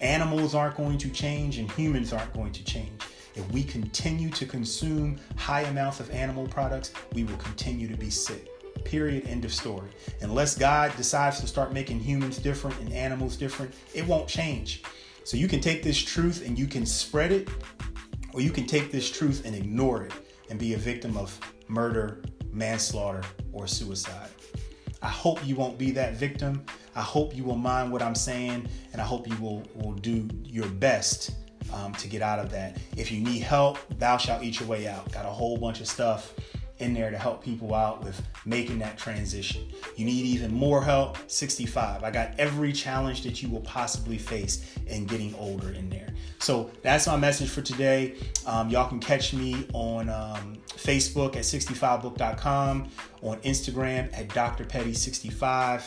Animals 0.00 0.54
aren't 0.54 0.76
going 0.76 0.98
to 0.98 1.10
change, 1.10 1.58
and 1.58 1.70
humans 1.72 2.12
aren't 2.12 2.32
going 2.32 2.52
to 2.52 2.64
change. 2.64 3.02
If 3.34 3.48
we 3.52 3.62
continue 3.62 4.30
to 4.30 4.46
consume 4.46 5.18
high 5.36 5.62
amounts 5.62 6.00
of 6.00 6.10
animal 6.10 6.48
products, 6.48 6.92
we 7.12 7.24
will 7.24 7.36
continue 7.36 7.86
to 7.88 7.96
be 7.96 8.10
sick. 8.10 8.48
Period. 8.84 9.26
End 9.26 9.44
of 9.44 9.52
story. 9.52 9.88
Unless 10.20 10.58
God 10.58 10.94
decides 10.96 11.40
to 11.40 11.46
start 11.46 11.72
making 11.72 12.00
humans 12.00 12.38
different 12.38 12.78
and 12.80 12.92
animals 12.92 13.36
different, 13.36 13.74
it 13.94 14.06
won't 14.06 14.28
change. 14.28 14.82
So 15.24 15.36
you 15.36 15.48
can 15.48 15.60
take 15.60 15.82
this 15.82 15.98
truth 15.98 16.46
and 16.46 16.58
you 16.58 16.66
can 16.66 16.86
spread 16.86 17.32
it, 17.32 17.48
or 18.32 18.40
you 18.40 18.50
can 18.50 18.66
take 18.66 18.90
this 18.90 19.10
truth 19.10 19.44
and 19.44 19.54
ignore 19.54 20.04
it 20.04 20.12
and 20.48 20.58
be 20.58 20.74
a 20.74 20.78
victim 20.78 21.16
of 21.16 21.38
murder, 21.68 22.22
manslaughter, 22.50 23.22
or 23.52 23.66
suicide. 23.66 24.30
I 25.02 25.08
hope 25.08 25.46
you 25.46 25.54
won't 25.54 25.78
be 25.78 25.90
that 25.92 26.14
victim. 26.14 26.64
I 26.96 27.02
hope 27.02 27.36
you 27.36 27.44
will 27.44 27.56
mind 27.56 27.92
what 27.92 28.02
I'm 28.02 28.14
saying, 28.14 28.68
and 28.92 29.00
I 29.00 29.04
hope 29.04 29.28
you 29.28 29.36
will, 29.36 29.62
will 29.74 29.92
do 29.92 30.26
your 30.44 30.66
best 30.66 31.32
um, 31.72 31.92
to 31.94 32.08
get 32.08 32.22
out 32.22 32.38
of 32.38 32.50
that. 32.50 32.78
If 32.96 33.12
you 33.12 33.20
need 33.20 33.42
help, 33.42 33.78
thou 33.98 34.16
shalt 34.16 34.42
eat 34.42 34.58
your 34.58 34.68
way 34.68 34.88
out. 34.88 35.12
Got 35.12 35.26
a 35.26 35.30
whole 35.30 35.56
bunch 35.56 35.80
of 35.80 35.86
stuff 35.86 36.34
in 36.78 36.94
there 36.94 37.10
to 37.10 37.18
help 37.18 37.42
people 37.42 37.74
out 37.74 38.04
with 38.04 38.20
making 38.44 38.78
that 38.78 38.96
transition. 38.96 39.66
You 39.96 40.04
need 40.04 40.24
even 40.26 40.52
more 40.52 40.82
help, 40.82 41.18
65. 41.30 42.04
I 42.04 42.10
got 42.10 42.38
every 42.38 42.72
challenge 42.72 43.22
that 43.22 43.42
you 43.42 43.48
will 43.48 43.60
possibly 43.60 44.18
face 44.18 44.74
in 44.86 45.06
getting 45.06 45.34
older 45.34 45.70
in 45.70 45.90
there. 45.90 46.08
So 46.38 46.70
that's 46.82 47.06
my 47.06 47.16
message 47.16 47.50
for 47.50 47.62
today. 47.62 48.14
Um, 48.46 48.68
y'all 48.70 48.88
can 48.88 49.00
catch 49.00 49.32
me 49.34 49.66
on 49.72 50.08
um, 50.08 50.58
Facebook 50.68 51.36
at 51.36 51.42
65book.com, 51.42 52.88
on 53.22 53.38
Instagram 53.38 54.16
at 54.16 54.28
Dr. 54.32 54.64
Petty65. 54.64 55.82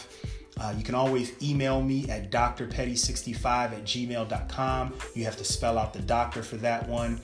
Uh, 0.60 0.73
you 0.77 0.84
can 0.84 0.93
always 0.93 1.34
email 1.41 1.82
me 1.82 2.08
at 2.10 2.30
drpetty65 2.30 3.45
at 3.45 3.84
gmail.com. 3.84 4.93
You 5.15 5.25
have 5.25 5.38
to 5.38 5.45
spell 5.45 5.77
out 5.77 5.93
the 5.93 6.01
doctor 6.01 6.43
for 6.43 6.58
that 6.58 6.88
one. 6.88 7.21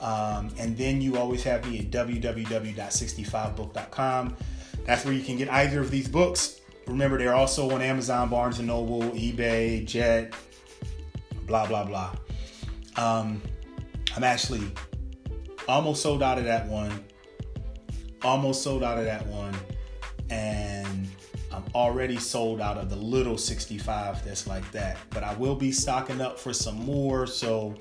Um, 0.00 0.50
and 0.58 0.76
then 0.76 1.00
you 1.00 1.16
always 1.16 1.44
have 1.44 1.64
me 1.70 1.78
at 1.80 1.90
www.65book.com. 1.90 4.36
That's 4.86 5.04
where 5.04 5.14
you 5.14 5.22
can 5.22 5.36
get 5.36 5.50
either 5.50 5.80
of 5.80 5.90
these 5.90 6.08
books. 6.08 6.60
Remember, 6.86 7.18
they're 7.18 7.34
also 7.34 7.70
on 7.70 7.82
Amazon, 7.82 8.30
Barnes 8.30 8.58
and 8.58 8.66
Noble, 8.66 9.02
eBay, 9.02 9.86
Jet, 9.86 10.34
blah 11.46 11.66
blah 11.66 11.84
blah. 11.84 12.14
Um, 12.96 13.42
I'm 14.16 14.24
actually 14.24 14.72
almost 15.68 16.02
sold 16.02 16.22
out 16.22 16.38
of 16.38 16.44
that 16.44 16.66
one. 16.66 17.04
Almost 18.22 18.62
sold 18.62 18.82
out 18.82 18.98
of 18.98 19.04
that 19.04 19.26
one, 19.26 19.54
and 20.30 21.06
I'm 21.52 21.64
already 21.74 22.16
sold 22.16 22.60
out 22.60 22.78
of 22.78 22.90
the 22.90 22.96
little 22.96 23.38
65 23.38 24.24
that's 24.24 24.46
like 24.46 24.70
that. 24.72 24.98
But 25.10 25.24
I 25.24 25.34
will 25.34 25.54
be 25.54 25.72
stocking 25.72 26.20
up 26.20 26.38
for 26.38 26.52
some 26.52 26.76
more. 26.84 27.26
So 27.26 27.76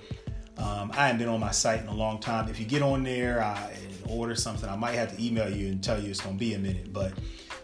um, 0.60 0.92
I 0.94 1.08
haven't 1.08 1.20
been 1.20 1.30
on 1.30 1.40
my 1.40 1.52
site 1.52 1.82
in 1.82 1.88
a 1.88 1.94
long 1.94 2.20
time. 2.20 2.50
If 2.50 2.60
you 2.60 2.66
get 2.66 2.82
on 2.82 3.04
there 3.04 3.42
and 3.42 3.98
order 4.08 4.36
something, 4.36 4.70
I 4.70 4.76
might 4.76 4.96
have 4.96 5.16
to 5.16 5.26
email 5.26 5.50
you 5.50 5.68
and 5.68 5.84
tell 5.84 6.02
you 6.02 6.10
it's 6.10 6.22
going 6.22 6.36
to 6.36 6.40
be 6.40 6.54
a 6.54 6.60
minute. 6.60 6.92
But 6.92 7.14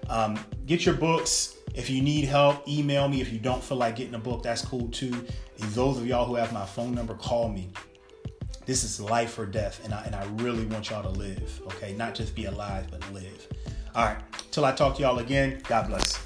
um, 0.09 0.39
get 0.65 0.85
your 0.85 0.95
books. 0.95 1.57
If 1.73 1.89
you 1.89 2.01
need 2.01 2.25
help, 2.25 2.67
email 2.67 3.07
me. 3.09 3.19
If 3.19 3.33
you 3.33 3.39
don't 3.39 3.61
feel 3.61 3.77
like 3.77 3.97
getting 3.97 4.13
a 4.13 4.19
book, 4.19 4.43
that's 4.43 4.63
cool 4.63 4.87
too. 4.89 5.13
And 5.13 5.71
those 5.71 5.97
of 5.97 6.07
y'all 6.07 6.25
who 6.25 6.35
have 6.35 6.53
my 6.53 6.65
phone 6.65 6.95
number, 6.95 7.15
call 7.15 7.49
me. 7.49 7.69
This 8.65 8.83
is 8.83 8.99
life 8.99 9.37
or 9.37 9.45
death, 9.45 9.79
and 9.83 9.93
I, 9.93 10.03
and 10.05 10.15
I 10.15 10.25
really 10.43 10.65
want 10.65 10.89
y'all 10.89 11.03
to 11.03 11.09
live, 11.09 11.61
okay? 11.67 11.93
Not 11.93 12.15
just 12.15 12.33
be 12.33 12.45
alive, 12.45 12.87
but 12.89 13.13
live. 13.13 13.47
All 13.93 14.05
right, 14.05 14.17
till 14.49 14.65
I 14.65 14.71
talk 14.71 14.95
to 14.95 15.03
y'all 15.03 15.19
again, 15.19 15.61
God 15.67 15.87
bless. 15.87 16.24